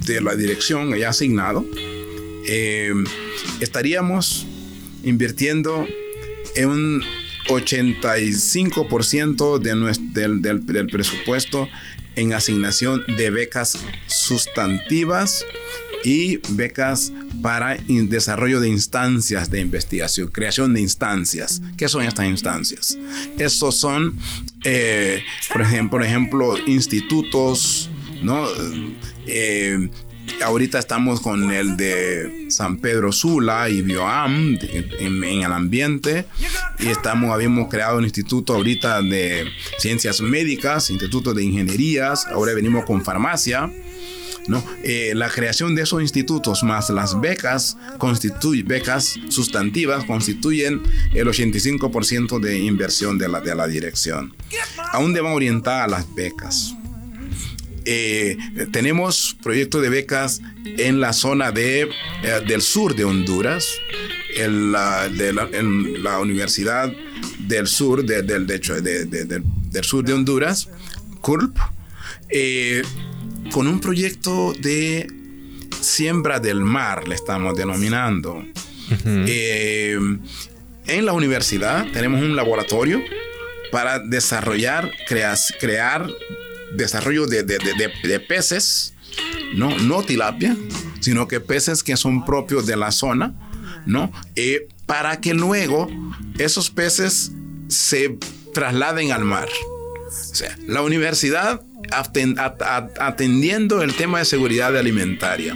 de 0.05 0.21
la 0.21 0.35
dirección 0.35 0.95
ya 0.95 1.11
asignado, 1.11 1.64
eh, 2.47 2.93
estaríamos 3.61 4.47
invirtiendo 5.03 5.87
en 6.55 6.69
un 6.69 7.05
85% 7.46 9.59
de 9.59 9.74
del, 10.12 10.88
presupuesto 10.88 11.68
en 12.16 12.33
asignación 12.33 13.04
de 13.16 13.30
becas 13.30 13.78
sustantivas 14.07 15.44
y 16.04 16.37
becas 16.50 17.12
para 17.42 17.76
desarrollo 18.09 18.61
de 18.61 18.68
instancias 18.68 19.50
de 19.50 19.61
investigación, 19.61 20.28
creación 20.28 20.72
de 20.74 20.80
instancias. 20.80 21.61
¿Qué 21.76 21.88
son 21.88 22.04
estas 22.04 22.26
instancias? 22.26 22.96
Estos 23.38 23.76
son, 23.76 24.16
eh, 24.64 25.24
por, 25.52 25.62
ejemplo, 25.62 25.90
por 25.90 26.04
ejemplo, 26.04 26.54
institutos, 26.66 27.90
¿no? 28.22 28.46
Eh, 29.26 29.88
ahorita 30.43 30.79
estamos 30.79 31.21
con 31.21 31.51
el 31.51 31.77
de 31.77 32.47
San 32.49 32.79
Pedro 32.79 33.13
Sula 33.13 33.69
y 33.69 33.83
Bioam 33.83 34.59
en, 34.99 35.25
el 35.25 35.53
ambiente 35.53 36.27
y 36.79 36.89
estamos 36.89 37.33
habíamos 37.33 37.69
creado 37.69 37.99
un 37.99 38.05
instituto 38.05 38.55
ahorita 38.55 39.03
de 39.03 39.47
ciencias 39.79 40.21
médicas, 40.21 40.91
instituto 40.91 41.35
de 41.35 41.45
ingenierías, 41.45 42.27
ahora 42.27 42.55
venimos 42.55 42.85
con 42.85 43.03
farmacia 43.05 43.71
¿no? 44.47 44.63
Eh, 44.83 45.13
la 45.15 45.29
creación 45.31 45.75
de 45.75 45.83
esos 45.83 46.03
institutos 46.03 46.63
más 46.63 46.91
las 46.91 47.21
becas, 47.21 47.77
constituyen, 47.99 48.67
becas 48.67 49.19
sustantivas 49.29 50.05
constituyen 50.05 50.83
el 51.15 51.29
85% 51.29 52.41
de 52.41 52.59
inversión 52.59 53.19
de 53.19 53.29
la, 53.29 53.41
de 53.41 53.55
la 53.55 53.67
dirección. 53.67 54.35
¿A 54.93 55.01
dónde 55.01 55.21
van 55.21 55.33
orientadas 55.33 55.91
las 55.91 56.15
becas? 56.15 56.75
Eh, 57.85 58.37
tenemos 58.70 59.37
proyectos 59.42 59.83
de 59.83 59.88
becas 59.88 60.40
en 60.64 61.01
la 61.01 61.12
zona 61.12 61.53
de, 61.53 61.83
eh, 61.83 61.88
del 62.47 62.62
sur 62.62 62.94
de 62.94 63.05
Honduras, 63.05 63.79
en 64.37 64.73
la, 64.73 65.07
en 65.07 66.03
la 66.03 66.18
Universidad 66.18 66.92
del 67.40 67.66
Sur, 67.66 68.05
de, 68.05 68.23
del, 68.23 68.47
de 68.47 68.55
hecho, 68.57 68.81
del 68.81 69.85
sur 69.85 70.05
de 70.05 70.12
Honduras, 70.12 70.68
CURP. 71.20 71.57
Eh, 72.31 72.83
con 73.53 73.68
un 73.68 73.81
proyecto 73.81 74.55
de 74.59 75.07
siembra 75.81 76.40
del 76.40 76.61
mar, 76.61 77.07
le 77.07 77.14
estamos 77.14 77.55
denominando. 77.55 78.44
En 80.87 81.07
la 81.07 81.12
universidad 81.12 81.87
tenemos 81.92 82.23
un 82.23 82.35
laboratorio 82.35 83.03
para 83.70 83.99
desarrollar, 83.99 84.90
crear 85.07 86.07
desarrollo 86.77 87.27
de, 87.27 88.25
peces, 88.27 88.95
no, 89.55 89.77
no 89.79 90.03
tilapia, 90.03 90.57
sino 91.01 91.29
que 91.29 91.41
peces 91.41 91.83
que 91.83 91.97
son 91.97 92.25
propios 92.25 92.67
de 92.67 92.77
la 92.77 92.91
zona, 92.91 93.35
¿no? 93.87 94.13
Eh, 94.37 94.69
para 94.87 95.21
que 95.21 95.35
luego 95.35 95.89
esos 96.39 96.71
peces 96.71 97.33
se 97.69 98.19
trasladen 98.53 99.13
al 99.13 99.25
mar. 99.25 99.49
O 100.07 100.35
sea, 100.35 100.57
la 100.67 100.83
universidad 100.83 101.63
atendiendo 102.99 103.83
el 103.83 103.95
tema 103.95 104.19
de 104.19 104.25
seguridad 104.25 104.77
alimentaria. 104.77 105.55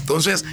Entonces, 0.00 0.44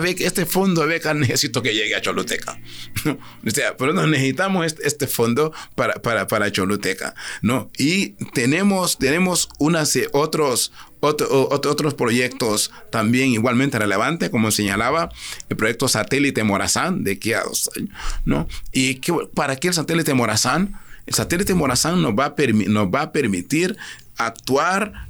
beca, 0.00 0.24
este 0.24 0.46
fondo 0.46 0.82
de 0.82 0.86
beca 0.86 1.14
necesito 1.14 1.62
que 1.62 1.74
llegue 1.74 1.94
a 1.94 2.00
Choluteca. 2.00 2.58
¿no? 3.04 3.18
O 3.46 3.50
sea, 3.50 3.76
pero 3.76 3.92
necesitamos 4.06 4.66
este, 4.66 4.86
este, 4.86 5.06
fondo 5.06 5.52
para, 5.74 5.94
para, 5.94 6.26
para, 6.26 6.50
Choluteca. 6.50 7.14
¿no? 7.42 7.70
Y 7.78 8.10
tenemos, 8.32 8.98
tenemos 8.98 9.48
unas, 9.58 9.98
otros, 10.12 10.72
otros 11.00 11.94
proyectos 11.94 12.70
también 12.90 13.30
igualmente 13.30 13.78
relevantes, 13.78 14.30
como 14.30 14.50
señalaba, 14.50 15.10
el 15.48 15.56
proyecto 15.56 15.88
satélite 15.88 16.44
Morazán 16.44 17.04
de 17.04 17.12
aquí 17.12 17.32
a 17.32 17.42
dos 17.42 17.70
años. 17.76 17.90
¿no? 18.24 18.48
¿Y 18.72 19.00
para 19.34 19.56
qué 19.56 19.68
el 19.68 19.74
satélite 19.74 20.14
Morazán? 20.14 20.80
El 21.06 21.14
satélite 21.14 21.52
Morazán 21.54 22.00
nos 22.00 22.12
va 22.12 22.34
nos 22.68 22.86
va 22.86 23.02
a 23.02 23.12
permitir 23.12 23.76
actuar 24.16 25.08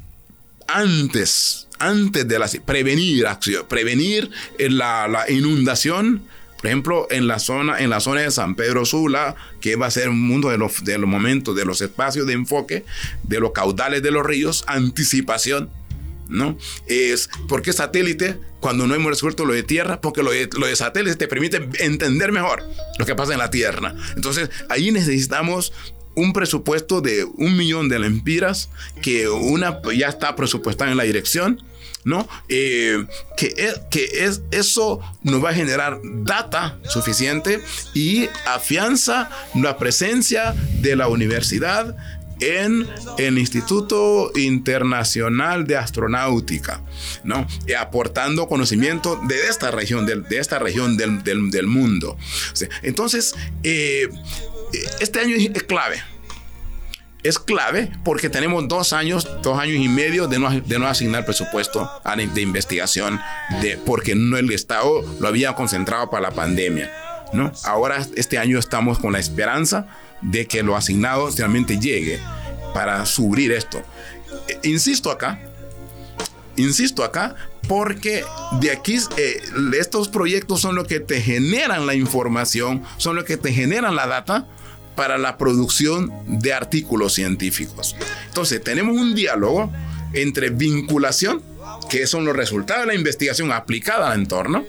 antes, 0.67 1.69
antes 1.87 2.27
de 2.27 2.39
la 2.39 2.49
prevenir 2.65 3.27
acción, 3.27 3.67
prevenir 3.69 4.31
la, 4.59 5.09
la, 5.09 5.31
inundación, 5.31 6.23
por 6.57 6.67
ejemplo, 6.67 7.07
en 7.11 7.27
la 7.27 7.39
zona, 7.39 7.81
en 7.81 7.91
la 7.91 8.01
zona 8.01 8.23
de 8.23 8.31
San 8.31 8.55
Pedro 8.55 8.85
Sula, 8.85 9.35
que 9.61 9.77
va 9.77 9.87
a 9.87 9.91
ser 9.91 10.09
un 10.09 10.21
mundo 10.21 10.51
de 10.51 10.59
los, 10.59 10.85
de 10.85 10.99
los 10.99 11.09
momentos, 11.09 11.55
de 11.57 11.65
los 11.65 11.81
espacios 11.81 12.27
de 12.27 12.33
enfoque, 12.33 12.85
de 13.23 13.41
los 13.41 13.53
caudales 13.53 14.03
de 14.03 14.11
los 14.11 14.25
ríos, 14.25 14.65
anticipación 14.67 15.71
¿no? 16.29 16.57
Es 16.87 17.29
porque 17.49 17.73
satélite, 17.73 18.39
cuando 18.61 18.87
no 18.87 18.95
hemos 18.95 19.11
resuelto 19.11 19.45
lo 19.45 19.53
de 19.53 19.63
tierra, 19.63 20.01
porque 20.01 20.23
lo 20.23 20.31
de, 20.31 20.49
lo 20.59 20.67
de 20.67 20.77
satélite 20.77 21.17
te 21.17 21.29
permite 21.29 21.69
entender 21.81 22.33
mejor 22.33 22.63
lo 22.99 23.07
que 23.07 23.15
pasa 23.15 23.33
en 23.33 23.39
la 23.39 23.51
tierra. 23.51 23.95
Entonces, 24.17 24.51
ahí 24.69 24.91
necesitamos 24.91 25.73
un 26.15 26.33
presupuesto 26.33 27.01
de 27.01 27.25
un 27.25 27.57
millón 27.57 27.89
de 27.89 27.99
lempiras 27.99 28.71
que 29.03 29.29
una 29.29 29.81
ya 29.97 30.09
está 30.09 30.37
presupuestada 30.37 30.91
en 30.91 30.97
la 30.97 31.05
dirección. 31.05 31.63
¿No? 32.05 32.29
Eh, 32.49 33.05
que, 33.37 33.55
es, 33.57 33.81
que 33.91 34.05
es, 34.25 34.43
eso 34.51 35.01
nos 35.23 35.43
va 35.43 35.51
a 35.51 35.55
generar 35.55 36.01
data 36.03 36.79
suficiente 36.89 37.61
y 37.95 38.29
afianza 38.47 39.31
la 39.55 39.79
presencia 39.79 40.55
de 40.81 40.97
la 40.97 41.09
universidad 41.09 41.97
en 42.41 42.87
el 43.19 43.39
Instituto 43.39 44.31
Internacional 44.35 45.67
de 45.67 45.77
Astronáutica, 45.77 46.83
¿no? 47.23 47.47
aportando 47.79 48.49
conocimiento 48.49 49.21
de 49.29 49.49
esta 49.49 49.71
región, 49.71 50.05
de, 50.07 50.25
esta 50.39 50.59
región 50.59 50.97
del, 50.97 51.67
mundo. 51.67 52.19
entonces, 52.83 53.35
eh, 53.63 54.09
este 55.01 55.21
año 55.21 55.37
es 55.37 55.63
clave. 55.63 56.03
Es 57.25 57.39
clave 57.39 57.91
porque 58.05 58.29
tenemos 58.29 58.69
dos 58.69 58.93
años, 58.93 59.27
dos 59.43 59.59
años 59.59 59.77
y 59.83 59.89
medio 59.89 60.29
de 60.29 60.39
no, 60.39 60.51
de 60.51 60.79
no 60.79 60.87
asignar 60.87 61.25
presupuesto 61.25 61.91
de 62.35 62.43
investigación, 62.43 63.19
de, 63.63 63.79
porque 63.79 64.15
no 64.15 64.37
el 64.37 64.53
Estado 64.53 65.03
lo 65.19 65.27
había 65.27 65.55
concentrado 65.55 66.11
para 66.11 66.29
la 66.29 66.31
pandemia. 66.33 66.93
¿no? 67.33 67.51
Ahora, 67.65 68.07
este 68.15 68.37
año 68.37 68.59
estamos 68.59 68.99
con 68.99 69.15
la 69.15 69.19
esperanza 69.19 69.87
de 70.21 70.47
que 70.47 70.63
lo 70.63 70.77
asignado 70.77 71.31
realmente 71.31 71.79
llegue 71.81 72.21
para 72.75 73.07
subir 73.07 73.53
esto. 73.53 73.83
Eh, 74.47 74.59
insisto 74.65 75.11
acá, 75.11 75.41
insisto 76.57 77.05
acá, 77.05 77.37
porque 77.67 78.23
de 78.61 78.71
aquí 78.71 78.99
eh, 79.17 79.43
estos 79.79 80.09
proyectos 80.09 80.61
son 80.61 80.75
los 80.75 80.87
que 80.87 81.01
te 81.01 81.23
generan 81.23 81.87
la 81.87 81.95
información, 81.95 82.83
son 82.99 83.17
los 83.17 83.25
que 83.25 83.39
te 83.39 83.51
generan 83.51 83.97
la 83.97 84.07
data 84.07 84.47
para 84.95 85.19
la 85.19 85.37
producción 85.39 86.13
de 86.27 86.53
artículos 86.53 87.15
científicos. 87.15 87.97
Entonces, 88.27 88.63
tenemos 88.63 88.97
un 88.97 89.15
diálogo 89.15 89.73
entre 90.13 90.51
vinculación, 90.51 91.43
que 91.91 92.07
son 92.07 92.25
los 92.25 92.37
resultados 92.37 92.83
de 92.83 92.87
la 92.89 92.95
investigación 92.95 93.53
aplicada 93.53 94.11
al 94.13 94.21
entorno, 94.21 94.65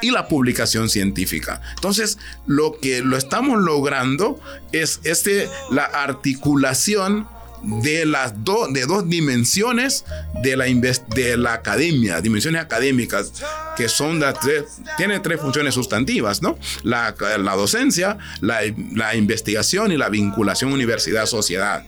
y 0.00 0.10
la 0.10 0.28
publicación 0.28 0.90
científica. 0.90 1.62
Entonces, 1.76 2.18
lo 2.46 2.78
que 2.78 3.02
lo 3.02 3.16
estamos 3.16 3.60
logrando 3.60 4.40
es 4.72 5.00
este, 5.04 5.48
la 5.70 5.84
articulación 5.84 7.28
de 7.62 8.04
las 8.06 8.34
de 8.72 8.86
dos 8.86 9.08
dimensiones 9.08 10.04
de 10.42 10.56
la, 10.56 10.64
de 10.64 11.36
la 11.36 11.54
academia, 11.54 12.20
dimensiones 12.20 12.60
académicas, 12.60 13.32
que 13.76 13.88
son 13.88 14.20
las 14.20 14.40
tres, 14.40 14.64
tiene 14.96 15.20
tres 15.20 15.40
funciones 15.40 15.74
sustantivas, 15.74 16.42
¿no? 16.42 16.58
La, 16.82 17.14
la 17.38 17.54
docencia, 17.54 18.18
la, 18.40 18.60
la 18.94 19.14
investigación 19.14 19.92
y 19.92 19.96
la 19.96 20.08
vinculación 20.08 20.72
universidad-sociedad. 20.72 21.84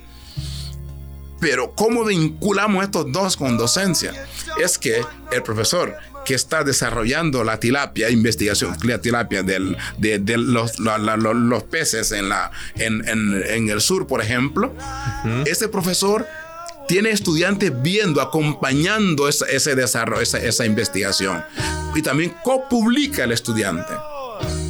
Pero 1.40 1.74
¿cómo 1.74 2.04
vinculamos 2.04 2.84
estos 2.84 3.12
dos 3.12 3.36
con 3.36 3.58
docencia? 3.58 4.12
Es 4.62 4.78
que 4.78 5.02
el 5.32 5.42
profesor 5.42 5.94
que 6.24 6.34
está 6.34 6.64
desarrollando 6.64 7.44
la 7.44 7.60
tilapia, 7.60 8.10
investigación, 8.10 8.76
la 8.82 9.00
tilapia 9.00 9.42
del, 9.42 9.76
de, 9.98 10.18
los, 10.38 10.78
los, 10.78 11.62
peces 11.64 12.12
en, 12.12 12.28
la, 12.28 12.50
en, 12.76 13.06
en, 13.06 13.68
el 13.68 13.80
sur, 13.80 14.06
por 14.06 14.22
ejemplo, 14.22 14.74
ese 15.46 15.68
profesor 15.68 16.26
tiene 16.88 17.10
estudiantes 17.10 17.72
viendo, 17.82 18.20
acompañando 18.20 19.28
ese, 19.28 19.74
desarrollo, 19.74 20.22
esa, 20.22 20.38
esa 20.38 20.66
investigación. 20.66 21.44
Y 21.94 22.02
también 22.02 22.34
copublica 22.42 23.24
el 23.24 23.32
estudiante. 23.32 23.92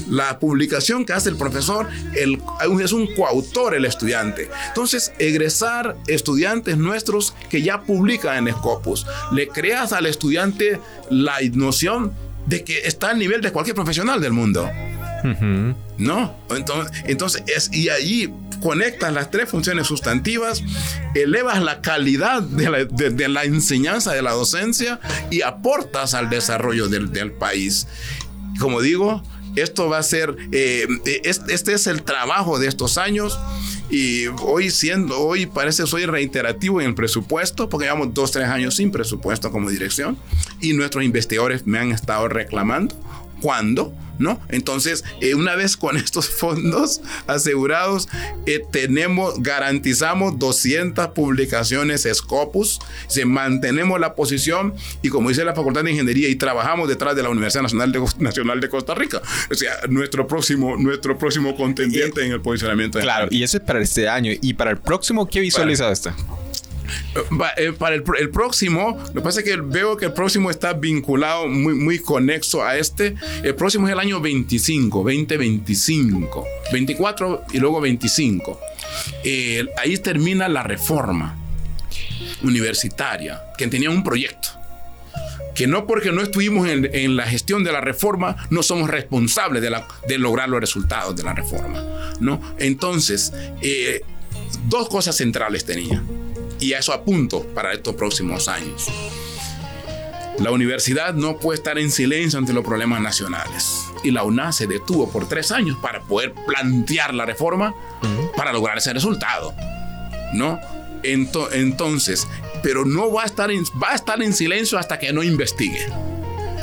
La 0.08 0.38
publicación 0.38 1.04
que 1.04 1.12
hace 1.12 1.30
el 1.30 1.36
profesor 1.36 1.88
el, 2.14 2.40
es 2.82 2.92
un 2.92 3.14
coautor 3.14 3.74
el 3.74 3.84
estudiante. 3.84 4.50
Entonces, 4.68 5.12
egresar 5.18 5.96
estudiantes 6.06 6.76
nuestros 6.76 7.34
que 7.48 7.62
ya 7.62 7.82
publican 7.82 8.46
en 8.46 8.54
Scopus, 8.54 9.06
le 9.32 9.48
creas 9.48 9.92
al 9.92 10.06
estudiante 10.06 10.80
la 11.10 11.36
noción 11.52 12.12
de 12.46 12.64
que 12.64 12.80
está 12.80 13.10
al 13.10 13.18
nivel 13.18 13.40
de 13.40 13.52
cualquier 13.52 13.74
profesional 13.74 14.20
del 14.20 14.32
mundo. 14.32 14.68
¿No? 15.96 16.36
Entonces, 16.50 16.92
entonces 17.06 17.42
es, 17.46 17.70
y 17.72 17.88
ahí 17.88 18.30
conectas 18.60 19.12
las 19.12 19.30
tres 19.30 19.48
funciones 19.48 19.86
sustantivas, 19.86 20.62
elevas 21.14 21.62
la 21.62 21.80
calidad 21.80 22.42
de 22.42 22.70
la, 22.70 22.84
de, 22.84 23.28
la 23.28 23.44
enseñanza 23.44 24.12
de 24.12 24.20
la 24.20 24.32
docencia 24.32 25.00
y 25.30 25.40
aportas 25.40 26.12
al 26.12 26.28
desarrollo 26.28 26.88
del, 26.88 27.10
del 27.10 27.32
país. 27.32 27.86
Como 28.58 28.82
digo, 28.82 29.22
Esto 29.56 29.88
va 29.88 29.98
a 29.98 30.02
ser, 30.02 30.36
eh, 30.52 30.86
este 31.04 31.72
es 31.74 31.86
el 31.86 32.02
trabajo 32.02 32.58
de 32.58 32.68
estos 32.68 32.98
años 32.98 33.38
y 33.90 34.26
hoy 34.42 34.70
siendo, 34.70 35.20
hoy 35.20 35.46
parece 35.46 35.86
soy 35.86 36.06
reiterativo 36.06 36.80
en 36.80 36.88
el 36.88 36.94
presupuesto, 36.94 37.68
porque 37.68 37.86
llevamos 37.86 38.14
dos, 38.14 38.32
tres 38.32 38.48
años 38.48 38.76
sin 38.76 38.90
presupuesto 38.90 39.50
como 39.50 39.70
dirección 39.70 40.16
y 40.60 40.72
nuestros 40.72 41.04
investigadores 41.04 41.66
me 41.66 41.78
han 41.78 41.92
estado 41.92 42.28
reclamando. 42.28 42.94
Cuándo 43.40 43.92
¿no? 44.18 44.40
Entonces, 44.48 45.04
eh, 45.20 45.34
una 45.34 45.54
vez 45.54 45.76
con 45.76 45.96
estos 46.04 46.28
fondos 46.28 47.00
asegurados, 47.26 48.08
eh, 48.46 48.62
tenemos, 48.70 49.42
garantizamos 49.42 50.38
200 50.38 51.08
publicaciones 51.08 52.08
Scopus, 52.12 52.78
se 53.06 53.24
mantenemos 53.24 53.98
la 54.00 54.14
posición 54.14 54.74
y 55.02 55.08
como 55.08 55.28
dice 55.28 55.44
la 55.44 55.54
Facultad 55.54 55.84
de 55.84 55.92
Ingeniería 55.92 56.28
y 56.28 56.36
trabajamos 56.36 56.88
detrás 56.88 57.16
de 57.16 57.22
la 57.22 57.30
Universidad 57.30 57.62
Nacional 57.62 57.92
de, 57.92 58.04
Nacional 58.18 58.60
de 58.60 58.68
Costa 58.68 58.94
Rica. 58.94 59.22
O 59.50 59.54
sea, 59.54 59.72
nuestro 59.88 60.26
próximo, 60.26 60.76
nuestro 60.76 61.18
próximo 61.18 61.56
contendiente 61.56 62.24
en 62.24 62.32
el 62.32 62.40
posicionamiento. 62.40 63.00
Claro, 63.00 63.28
y 63.30 63.42
eso 63.42 63.58
es 63.58 63.62
para 63.62 63.80
este 63.80 64.08
año. 64.08 64.32
¿Y 64.40 64.54
para 64.54 64.70
el 64.70 64.78
próximo 64.78 65.28
qué 65.28 65.40
visualiza 65.40 65.90
esto? 65.90 66.12
Eh, 67.56 67.72
para 67.78 67.94
el, 67.94 68.02
próximo, 68.30 68.98
lo 69.08 69.14
que 69.14 69.20
pasa 69.20 69.40
es 69.40 69.44
que 69.44 69.56
veo 69.56 69.96
que 69.96 70.06
el 70.06 70.12
próximo 70.12 70.50
está 70.50 70.72
vinculado, 70.72 71.46
muy, 71.48 71.74
muy 71.74 71.98
conexo 71.98 72.62
a 72.62 72.76
este. 72.76 73.14
El 73.42 73.54
próximo 73.54 73.86
es 73.86 73.92
el 73.92 73.98
año 73.98 74.20
25, 74.20 74.98
2025, 74.98 76.44
24 76.72 77.44
y 77.52 77.58
luego 77.58 77.80
25. 77.80 78.60
Eh, 79.22 79.66
ahí 79.78 79.96
termina 79.98 80.48
la 80.48 80.62
reforma 80.62 81.36
universitaria, 82.42 83.40
que 83.56 83.66
tenía 83.68 83.90
un 83.90 84.02
proyecto 84.02 84.48
que 85.54 85.66
no 85.68 85.86
porque 85.86 86.10
no 86.10 86.20
estuvimos 86.20 86.68
en, 86.68 87.16
la 87.16 87.26
gestión 87.26 87.62
de 87.62 87.70
la 87.70 87.80
reforma, 87.80 88.36
no 88.50 88.62
somos 88.62 88.90
responsables 88.90 89.62
de, 89.62 89.70
la, 89.70 89.86
de, 90.08 90.18
lograr 90.18 90.48
los 90.48 90.60
resultados 90.60 91.14
de 91.14 91.22
la 91.22 91.32
reforma. 91.32 91.80
¿no? 92.18 92.40
Entonces, 92.58 93.32
eh, 93.62 94.02
dos 94.68 94.88
cosas 94.88 95.16
centrales 95.16 95.64
tenía 95.64 96.02
y 96.64 96.72
a 96.72 96.78
eso 96.78 96.94
apunto 96.94 97.42
para 97.54 97.74
estos 97.74 97.94
próximos 97.94 98.48
años. 98.48 98.86
La 100.38 100.50
universidad 100.50 101.12
no 101.12 101.36
puede 101.36 101.58
estar 101.58 101.78
en 101.78 101.90
silencio 101.90 102.38
ante 102.38 102.54
los 102.54 102.64
problemas 102.64 103.02
nacionales. 103.02 103.82
Y 104.02 104.10
la 104.10 104.24
UNA 104.24 104.50
se 104.50 104.66
detuvo 104.66 105.10
por 105.10 105.28
tres 105.28 105.52
años 105.52 105.76
para 105.82 106.00
poder 106.00 106.32
plantear 106.46 107.12
la 107.14 107.26
reforma 107.26 107.74
para 108.34 108.52
lograr 108.52 108.78
ese 108.78 108.92
resultado. 108.92 109.54
¿No? 110.32 110.58
entonces, 111.02 112.26
pero 112.62 112.86
no 112.86 113.12
va 113.12 113.24
a, 113.24 113.26
estar 113.26 113.50
en, 113.50 113.62
va 113.80 113.90
a 113.90 113.94
estar 113.94 114.22
en 114.22 114.32
silencio 114.32 114.78
hasta 114.78 114.98
que 114.98 115.12
no 115.12 115.22
investigue. 115.22 115.86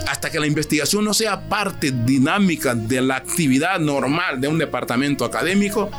Hasta 0.10 0.32
que 0.32 0.40
la 0.40 0.48
investigación 0.48 1.06
no 1.06 1.14
sea 1.14 1.48
parte 1.48 1.92
dinámica 1.92 2.74
de 2.74 3.02
la 3.02 3.18
actividad 3.18 3.80
normal 3.80 4.42
de 4.42 4.48
un 4.48 4.58
departamento 4.58 5.26
académico, 5.26 5.92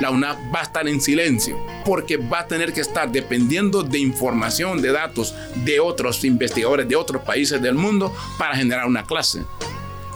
la 0.00 0.10
UNAP 0.10 0.54
va 0.54 0.60
a 0.60 0.64
estar 0.64 0.88
en 0.88 1.00
silencio 1.00 1.58
porque 1.84 2.16
va 2.16 2.40
a 2.40 2.46
tener 2.46 2.72
que 2.72 2.80
estar 2.80 3.10
dependiendo 3.10 3.82
de 3.82 3.98
información, 3.98 4.80
de 4.82 4.92
datos 4.92 5.34
de 5.64 5.80
otros 5.80 6.24
investigadores 6.24 6.88
de 6.88 6.96
otros 6.96 7.22
países 7.22 7.60
del 7.60 7.74
mundo 7.74 8.14
para 8.38 8.56
generar 8.56 8.86
una 8.86 9.04
clase. 9.04 9.42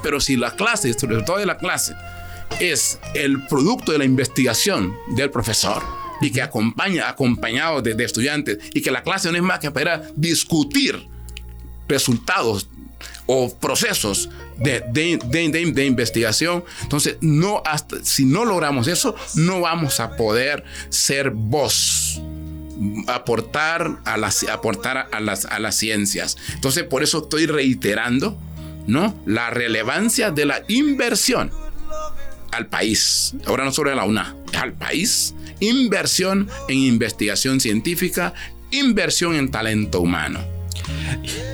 Pero 0.02 0.20
si 0.20 0.36
la 0.36 0.54
clase, 0.54 0.88
el 0.88 0.94
resultado 0.94 1.38
de 1.38 1.46
la 1.46 1.58
clase, 1.58 1.94
es 2.60 2.98
el 3.14 3.46
producto 3.46 3.92
de 3.92 3.98
la 3.98 4.04
investigación 4.04 4.94
del 5.16 5.30
profesor 5.30 5.82
y 6.20 6.30
que 6.30 6.42
acompaña, 6.42 7.08
acompañado 7.08 7.82
de, 7.82 7.94
de 7.94 8.04
estudiantes, 8.04 8.58
y 8.72 8.80
que 8.80 8.90
la 8.90 9.02
clase 9.02 9.30
no 9.30 9.36
es 9.36 9.42
más 9.42 9.58
que 9.58 9.70
para 9.70 10.02
discutir 10.14 11.08
resultados 11.88 12.68
o 13.26 13.54
procesos 13.54 14.28
de, 14.58 14.82
de, 14.90 15.84
investigación. 15.84 16.64
Entonces, 16.82 17.16
no 17.20 17.62
hasta, 17.64 18.04
si 18.04 18.24
no 18.24 18.44
logramos 18.44 18.86
eso, 18.88 19.14
no 19.34 19.60
vamos 19.60 20.00
a 20.00 20.16
poder 20.16 20.64
ser 20.90 21.30
voz 21.30 22.20
aportar 23.06 23.98
a 24.04 24.16
las 24.16 24.42
aportar 24.48 25.08
a 25.12 25.20
las 25.20 25.44
a 25.46 25.58
las 25.58 25.76
ciencias. 25.76 26.36
Entonces, 26.54 26.84
por 26.84 27.02
eso 27.02 27.22
estoy 27.22 27.46
reiterando, 27.46 28.38
¿no? 28.86 29.14
La 29.26 29.50
relevancia 29.50 30.30
de 30.30 30.46
la 30.46 30.62
inversión 30.68 31.52
al 32.52 32.66
país. 32.66 33.34
Ahora 33.46 33.64
no 33.64 33.72
solo 33.72 33.90
a 33.90 33.94
la 33.94 34.04
UNA, 34.04 34.36
al 34.60 34.72
país. 34.72 35.34
Inversión 35.60 36.48
en 36.68 36.78
investigación 36.78 37.60
científica, 37.60 38.34
inversión 38.70 39.34
en 39.34 39.50
talento 39.50 40.00
humano. 40.00 40.53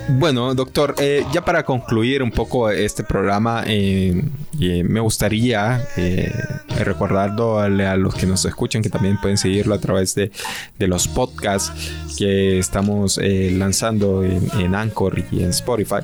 Bueno, 0.09 0.53
doctor, 0.55 0.95
eh, 0.99 1.25
ya 1.31 1.43
para 1.43 1.63
concluir 1.63 2.21
un 2.21 2.31
poco 2.31 2.69
este 2.69 3.03
programa, 3.03 3.63
eh, 3.65 4.21
me 4.59 4.99
gustaría 4.99 5.87
eh, 5.97 6.31
recordarlo 6.79 7.59
a, 7.59 7.69
los 7.69 8.15
que 8.15 8.25
nos 8.25 8.43
escuchan 8.45 8.81
que 8.81 8.89
también 8.89 9.19
pueden 9.21 9.37
seguirlo 9.37 9.73
a 9.73 9.79
través 9.79 10.15
de, 10.15 10.31
los 10.79 11.07
podcasts 11.07 11.71
que 12.17 12.59
estamos 12.59 13.19
lanzando 13.21 14.23
en, 14.23 14.47
en 14.59 14.75
Anchor 14.75 15.23
y 15.31 15.43
en 15.43 15.51
Spotify. 15.51 16.01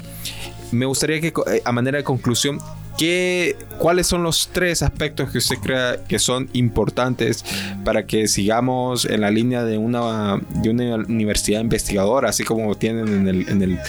Me 0.71 0.85
gustaría 0.85 1.19
que 1.19 1.33
a 1.63 1.71
manera 1.71 1.97
de 1.97 2.03
conclusión 2.03 2.59
¿Qué, 2.97 3.55
¿Cuáles 3.77 4.07
son 4.07 4.23
los 4.23 4.49
tres 4.51 4.81
aspectos 4.81 5.29
que 5.29 5.37
usted 5.37 5.57
crea 5.57 6.03
que 6.07 6.17
son 6.17 6.49
importantes 6.53 7.45
para 7.85 8.07
que 8.07 8.27
sigamos 8.27 9.05
en 9.05 9.21
la 9.21 9.29
línea 9.29 9.63
de 9.63 9.77
una, 9.77 10.41
de 10.63 10.69
una 10.71 10.95
universidad 10.95 11.61
investigadora, 11.61 12.29
así 12.29 12.43
como 12.43 12.73
tienen 12.75 13.27
en, 13.27 13.61
el, 13.61 13.79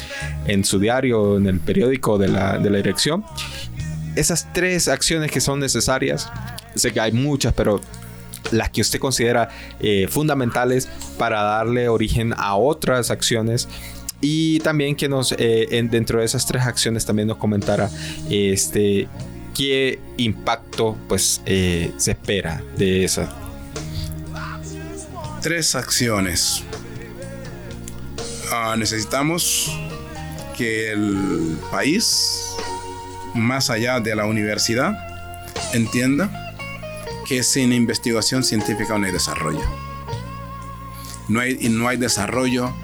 en, 0.47 0.65
su 0.65 0.79
diario, 0.79 1.39
en 1.39 1.47
el 1.47 1.59
periódico 1.59 2.19
de 2.19 2.29
la, 2.29 2.59
de 2.59 2.69
la 2.69 2.77
dirección? 2.77 3.25
Esas 4.15 4.53
tres 4.53 4.89
acciones 4.89 5.31
que 5.31 5.41
son 5.41 5.59
necesarias, 5.59 6.31
sé 6.75 6.93
que 6.93 7.01
hay 7.01 7.13
muchas, 7.13 7.55
pero 7.55 7.81
las 8.53 8.71
que 8.71 8.81
usted 8.81 8.99
considera 8.99 9.49
eh, 9.81 10.07
fundamentales 10.09 10.89
para 11.19 11.43
darle 11.43 11.89
origen 11.89 12.35
a 12.37 12.57
otras 12.57 13.11
acciones 13.11 13.69
y 14.21 14.59
también 14.61 14.97
que 14.97 15.09
nos, 15.09 15.33
eh, 15.39 15.87
dentro 15.91 16.19
de 16.19 16.25
esas 16.25 16.45
tres 16.47 16.65
acciones, 16.65 17.07
también 17.07 17.29
nos 17.29 17.37
comentara 17.37 17.89
este, 18.29 19.07
qué 19.55 20.01
impacto 20.17 20.97
pues, 21.09 21.41
eh, 21.47 21.93
se 21.97 22.13
espera 22.13 22.63
de 22.77 23.05
esa. 23.05 23.33
Tres 25.41 25.77
acciones. 25.77 26.65
Ah, 28.51 28.75
necesitamos 28.77 29.71
que 30.57 30.91
el 30.91 31.57
país, 31.71 32.55
más 33.35 33.71
allá 33.71 34.01
de 34.01 34.17
la 34.17 34.27
universidad, 34.27 34.97
entienda 35.75 36.57
que 37.29 37.45
sin 37.45 37.73
investigación 37.73 38.43
científica 38.43 38.99
no 38.99 39.07
hay 39.07 39.13
desarrollo. 39.13 39.63
No 41.29 41.41
hay, 41.41 41.69
no 41.69 41.87
hay 41.87 41.99
desarrollo 41.99 42.75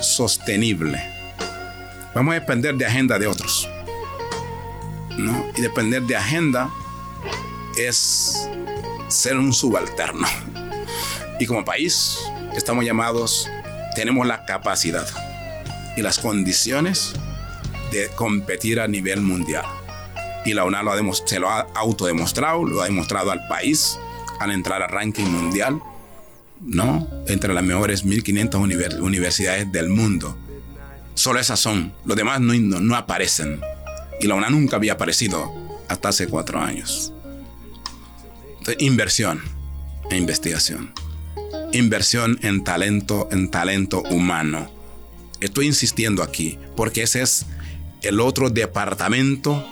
sostenible. 0.00 1.00
Vamos 2.14 2.32
a 2.32 2.40
depender 2.40 2.74
de 2.74 2.86
agenda 2.86 3.18
de 3.18 3.26
otros. 3.26 3.68
¿no? 5.16 5.46
Y 5.56 5.60
depender 5.60 6.02
de 6.02 6.16
agenda 6.16 6.70
es 7.76 8.48
ser 9.08 9.36
un 9.36 9.52
subalterno. 9.52 10.26
Y 11.38 11.46
como 11.46 11.64
país 11.64 12.18
estamos 12.54 12.84
llamados, 12.84 13.48
tenemos 13.94 14.26
la 14.26 14.44
capacidad 14.44 15.06
y 15.96 16.02
las 16.02 16.18
condiciones 16.18 17.14
de 17.92 18.08
competir 18.10 18.80
a 18.80 18.88
nivel 18.88 19.20
mundial. 19.20 19.64
Y 20.44 20.54
la 20.54 20.64
UNA 20.64 20.82
se 21.26 21.38
lo 21.38 21.50
ha 21.50 21.66
autodemostrado, 21.74 22.64
lo 22.64 22.80
ha 22.80 22.86
demostrado 22.86 23.30
al 23.30 23.46
país 23.48 23.98
al 24.38 24.52
entrar 24.52 24.82
al 24.82 24.88
ranking 24.88 25.26
mundial 25.26 25.82
¿no? 26.60 27.08
Entre 27.26 27.52
las 27.52 27.64
mejores 27.64 28.04
1500 28.04 28.60
universidades 29.00 29.70
del 29.72 29.88
mundo. 29.88 30.36
Solo 31.14 31.40
esas 31.40 31.60
son. 31.60 31.92
Los 32.04 32.16
demás 32.16 32.40
no, 32.40 32.96
aparecen. 32.96 33.60
Y 34.20 34.26
la 34.26 34.34
UNA 34.34 34.50
nunca 34.50 34.76
había 34.76 34.94
aparecido 34.94 35.52
hasta 35.88 36.10
hace 36.10 36.26
cuatro 36.26 36.60
años. 36.60 37.12
inversión 38.78 39.40
en 40.10 40.18
investigación. 40.18 40.92
Inversión 41.72 42.38
en 42.42 42.64
talento, 42.64 43.28
en 43.30 43.50
talento 43.50 44.02
humano. 44.10 44.70
Estoy 45.40 45.66
insistiendo 45.66 46.22
aquí 46.22 46.58
porque 46.76 47.02
ese 47.02 47.22
es 47.22 47.46
el 48.02 48.20
otro 48.20 48.50
departamento. 48.50 49.66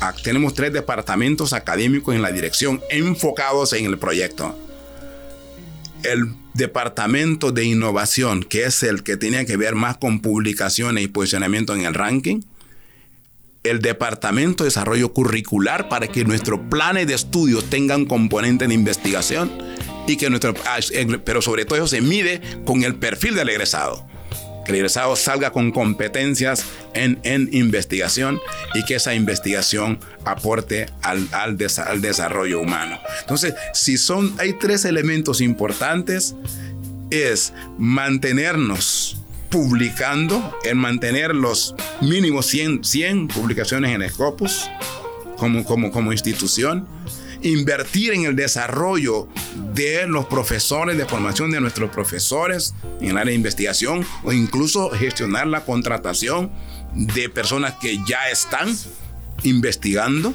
Ah, 0.00 0.14
tenemos 0.22 0.54
tres 0.54 0.72
departamentos 0.72 1.52
académicos 1.52 2.14
en 2.14 2.22
la 2.22 2.30
dirección 2.30 2.80
enfocados 2.90 3.72
en 3.72 3.86
el 3.86 3.98
proyecto 3.98 4.56
el 6.02 6.34
departamento 6.54 7.52
de 7.52 7.64
innovación, 7.64 8.42
que 8.42 8.64
es 8.64 8.82
el 8.82 9.02
que 9.02 9.16
tenía 9.16 9.44
que 9.44 9.56
ver 9.56 9.74
más 9.74 9.96
con 9.96 10.20
publicaciones 10.20 11.04
y 11.04 11.08
posicionamiento 11.08 11.74
en 11.74 11.82
el 11.82 11.94
ranking, 11.94 12.40
el 13.64 13.80
departamento 13.80 14.64
de 14.64 14.68
desarrollo 14.68 15.12
curricular 15.12 15.88
para 15.88 16.08
que 16.08 16.24
nuestros 16.24 16.60
planes 16.70 17.06
de 17.06 17.14
estudio 17.14 17.62
tengan 17.62 18.06
componente 18.06 18.66
de 18.66 18.74
investigación 18.74 19.50
y 20.06 20.16
que 20.16 20.30
nuestro, 20.30 20.54
ah, 20.66 20.78
pero 21.24 21.42
sobre 21.42 21.64
todo 21.64 21.76
eso 21.76 21.86
se 21.86 22.00
mide 22.00 22.40
con 22.64 22.82
el 22.82 22.94
perfil 22.94 23.34
del 23.34 23.50
egresado 23.50 24.06
que 24.68 24.72
el 24.72 24.80
egresado 24.80 25.16
salga 25.16 25.50
con 25.50 25.72
competencias 25.72 26.64
en, 26.92 27.18
en 27.22 27.48
investigación 27.52 28.38
y 28.74 28.84
que 28.84 28.96
esa 28.96 29.14
investigación 29.14 29.98
aporte 30.26 30.86
al, 31.00 31.26
al, 31.32 31.56
al 31.86 32.00
desarrollo 32.02 32.60
humano. 32.60 32.98
Entonces, 33.22 33.54
si 33.72 33.96
son, 33.96 34.34
hay 34.38 34.52
tres 34.52 34.84
elementos 34.84 35.40
importantes, 35.40 36.34
es 37.10 37.54
mantenernos 37.78 39.16
publicando, 39.48 40.54
en 40.64 40.76
mantener 40.76 41.34
los 41.34 41.74
mínimos 42.02 42.44
100, 42.46 42.84
100 42.84 43.28
publicaciones 43.28 43.94
en 43.94 44.06
Scopus 44.10 44.68
como, 45.38 45.64
como, 45.64 45.90
como 45.90 46.12
institución, 46.12 46.86
invertir 47.42 48.12
en 48.12 48.24
el 48.24 48.36
desarrollo 48.36 49.28
de 49.74 50.06
los 50.06 50.26
profesores, 50.26 50.96
de 50.96 51.06
formación 51.06 51.50
de 51.50 51.60
nuestros 51.60 51.90
profesores 51.90 52.74
en 53.00 53.10
el 53.10 53.18
área 53.18 53.30
de 53.30 53.36
investigación 53.36 54.04
o 54.24 54.32
incluso 54.32 54.90
gestionar 54.90 55.46
la 55.46 55.64
contratación 55.64 56.50
de 56.94 57.28
personas 57.28 57.74
que 57.80 57.98
ya 58.06 58.28
están 58.30 58.74
investigando, 59.42 60.32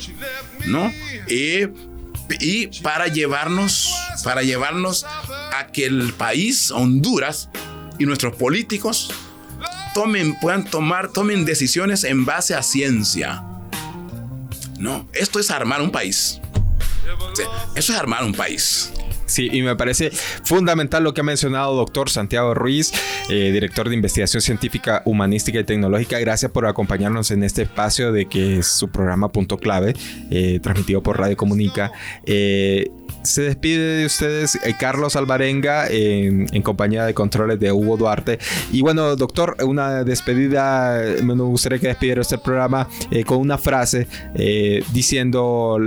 ¿no? 0.68 0.91
Y, 1.28 1.68
para 2.82 3.08
llevarnos, 3.08 3.93
para 4.24 4.43
llevarnos 4.43 5.04
a 5.04 5.68
que 5.74 5.86
el 5.86 6.14
país, 6.14 6.72
Honduras, 6.72 7.49
y 7.99 8.06
nuestros 8.06 8.36
políticos 8.36 9.12
tomen, 9.93 10.39
puedan 10.39 10.66
tomar, 10.66 11.12
tomen 11.12 11.45
decisiones 11.45 12.04
en 12.04 12.26
base 12.26 12.56
a 12.56 12.64
ciencia. 12.64 13.43
No, 14.80 15.08
esto 15.14 15.39
es 15.39 15.51
armar 15.51 15.82
un 15.82 15.91
país. 15.91 16.39
Eso 17.76 17.93
es 17.93 17.99
armar 17.99 18.24
un 18.24 18.34
país. 18.34 18.91
Sí, 19.26 19.49
y 19.51 19.62
me 19.62 19.76
parece 19.76 20.12
fundamental 20.43 21.04
lo 21.04 21.14
que 21.14 21.22
ha 21.22 21.24
mencionado 21.24 21.76
doctor 21.76 22.10
Santiago 22.10 22.54
Ruiz, 22.54 22.91
eh, 23.30 23.51
director 23.51 23.89
de 23.89 23.95
investigación 23.95 24.41
científica, 24.41 25.01
humanística 25.06 25.60
y 25.60 25.64
tecnológica. 25.64 26.20
Gracias 26.20 26.51
por 26.51 26.68
acompañarnos 26.68 27.32
en 27.32 27.43
este 27.43 27.64
espacio 27.64 28.12
de 28.12 28.28
que 28.28 28.60
es 28.60 28.68
su 28.68 28.89
programa 28.89 29.30
Punto 29.30 29.58
Clave, 29.58 29.95
eh, 30.30 30.60
transmitido 30.62 31.01
por 31.01 31.20
Radio 31.20 31.38
Comunica. 31.38 31.91
Eh, 32.26 32.91
se 33.24 33.43
despide 33.43 33.97
de 33.99 34.06
ustedes 34.06 34.60
Carlos 34.80 35.16
Alvarenga 35.16 35.88
en, 35.89 36.62
compañía 36.62 37.06
de 37.06 37.14
controles 37.14 37.58
de 37.60 37.72
Hugo 37.72 37.95
Duarte. 37.95 38.38
Y 38.72 38.82
bueno, 38.82 39.16
doctor, 39.16 39.56
una 39.64 40.04
despedida, 40.04 41.01
me 41.24 41.34
gustaría 41.34 41.80
que 41.80 41.88
despidiera 41.88 42.22
este 42.22 42.38
programa 42.38 42.89
con 43.26 43.38
una 43.38 43.58
frase 43.58 44.08
diciendo 44.91 45.80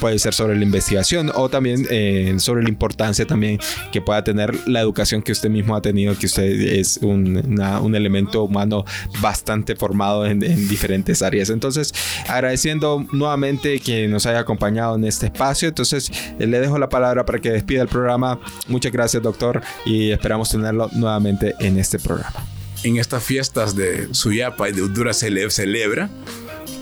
puede 0.00 0.18
ser 0.18 0.34
sobre 0.34 0.56
la 0.56 0.62
investigación 0.62 1.30
o 1.34 1.48
también 1.48 1.86
eh, 1.90 2.34
sobre 2.38 2.62
la 2.62 2.68
importancia 2.68 3.26
también 3.26 3.58
que 3.92 4.00
pueda 4.00 4.22
tener 4.24 4.54
la 4.68 4.80
educación 4.80 5.22
que 5.22 5.32
usted 5.32 5.50
mismo 5.50 5.76
ha 5.76 5.82
tenido, 5.82 6.16
que 6.18 6.26
usted 6.26 6.44
es 6.44 6.98
un, 6.98 7.58
un 7.82 7.94
elemento 7.94 8.44
humano 8.44 8.84
bastante 9.20 9.76
formado 9.76 10.26
en, 10.26 10.40
diferentes 10.68 11.22
áreas. 11.22 11.50
Entonces, 11.50 11.92
agradeciendo 12.28 13.06
nuevamente 13.12 13.80
que 13.80 14.08
nos 14.08 14.26
haya 14.26 14.40
acompañado 14.40 14.96
en 14.96 15.04
este 15.04 15.26
espacio. 15.26 15.68
Entonces, 15.68 16.10
eh, 16.38 16.46
le 16.46 16.60
dejo 16.60 16.78
la 16.78 16.88
palabra 16.88 17.24
para 17.24 17.38
que 17.38 17.50
despida 17.50 17.82
el 17.82 17.88
programa. 17.88 18.38
Muchas 18.68 18.92
gracias, 18.92 19.22
doctor, 19.22 19.62
y 19.84 20.10
esperamos 20.10 20.50
tenerlo 20.50 20.90
nuevamente 20.92 21.54
en 21.60 21.78
este 21.78 21.98
programa. 21.98 22.46
En 22.82 22.98
estas 22.98 23.24
fiestas 23.24 23.74
de 23.74 24.08
Suyapa 24.12 24.68
y 24.68 24.72
de 24.72 24.82
Honduras 24.82 25.18
se 25.18 25.50
celebra 25.50 26.10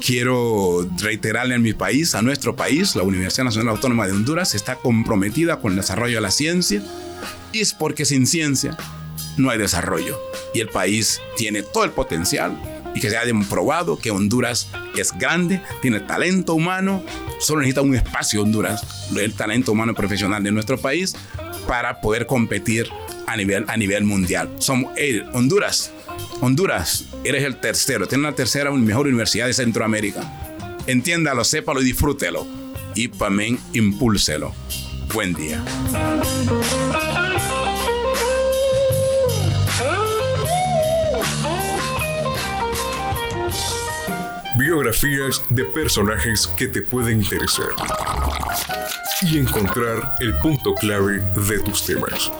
quiero 0.04 0.86
reiterarle 1.00 1.54
a 1.54 1.58
mi 1.58 1.72
país, 1.72 2.14
a 2.14 2.20
nuestro 2.20 2.54
país, 2.54 2.94
la 2.94 3.02
Universidad 3.02 3.44
Nacional 3.44 3.70
Autónoma 3.70 4.06
de 4.06 4.12
Honduras 4.12 4.54
está 4.54 4.76
comprometida 4.76 5.60
con 5.60 5.72
el 5.72 5.78
desarrollo 5.78 6.16
de 6.16 6.20
la 6.20 6.30
ciencia 6.30 6.82
y 7.52 7.60
es 7.60 7.72
porque 7.72 8.04
sin 8.04 8.26
ciencia 8.26 8.76
no 9.38 9.48
hay 9.48 9.58
desarrollo 9.58 10.20
y 10.52 10.60
el 10.60 10.68
país 10.68 11.22
tiene 11.38 11.62
todo 11.62 11.84
el 11.84 11.90
potencial 11.90 12.54
y 12.94 13.00
que 13.00 13.08
se 13.08 13.16
ha 13.16 13.24
demostrado 13.24 13.98
que 13.98 14.10
Honduras 14.10 14.68
es 14.94 15.16
grande, 15.18 15.62
tiene 15.80 16.00
talento 16.00 16.54
humano, 16.54 17.02
solo 17.40 17.60
necesita 17.60 17.80
un 17.80 17.94
espacio 17.94 18.42
Honduras, 18.42 19.08
el 19.16 19.32
talento 19.32 19.72
humano 19.72 19.94
profesional 19.94 20.42
de 20.44 20.52
nuestro 20.52 20.76
país 20.76 21.14
para 21.66 22.02
poder 22.02 22.26
competir 22.26 22.90
a 23.26 23.38
nivel, 23.38 23.64
a 23.68 23.76
nivel 23.78 24.04
mundial. 24.04 24.50
Somos, 24.58 24.92
Honduras 25.32 25.92
Honduras, 26.40 27.06
eres 27.24 27.44
el 27.44 27.60
tercero, 27.60 28.06
tiene 28.06 28.24
la 28.24 28.34
tercera 28.34 28.70
mejor 28.70 29.06
universidad 29.06 29.46
de 29.46 29.54
Centroamérica. 29.54 30.22
Entiéndalo, 30.86 31.44
sépalo 31.44 31.80
y 31.80 31.84
disfrútelo. 31.84 32.46
Y 32.94 33.08
también 33.08 33.58
impúlselo. 33.72 34.52
Buen 35.12 35.32
día. 35.34 35.64
Biografías 44.58 45.42
de 45.48 45.64
personajes 45.64 46.46
que 46.46 46.68
te 46.68 46.82
pueden 46.82 47.22
interesar. 47.22 47.68
Y 49.22 49.38
encontrar 49.38 50.14
el 50.20 50.34
punto 50.38 50.74
clave 50.74 51.20
de 51.48 51.58
tus 51.60 51.86
temas. 51.86 52.30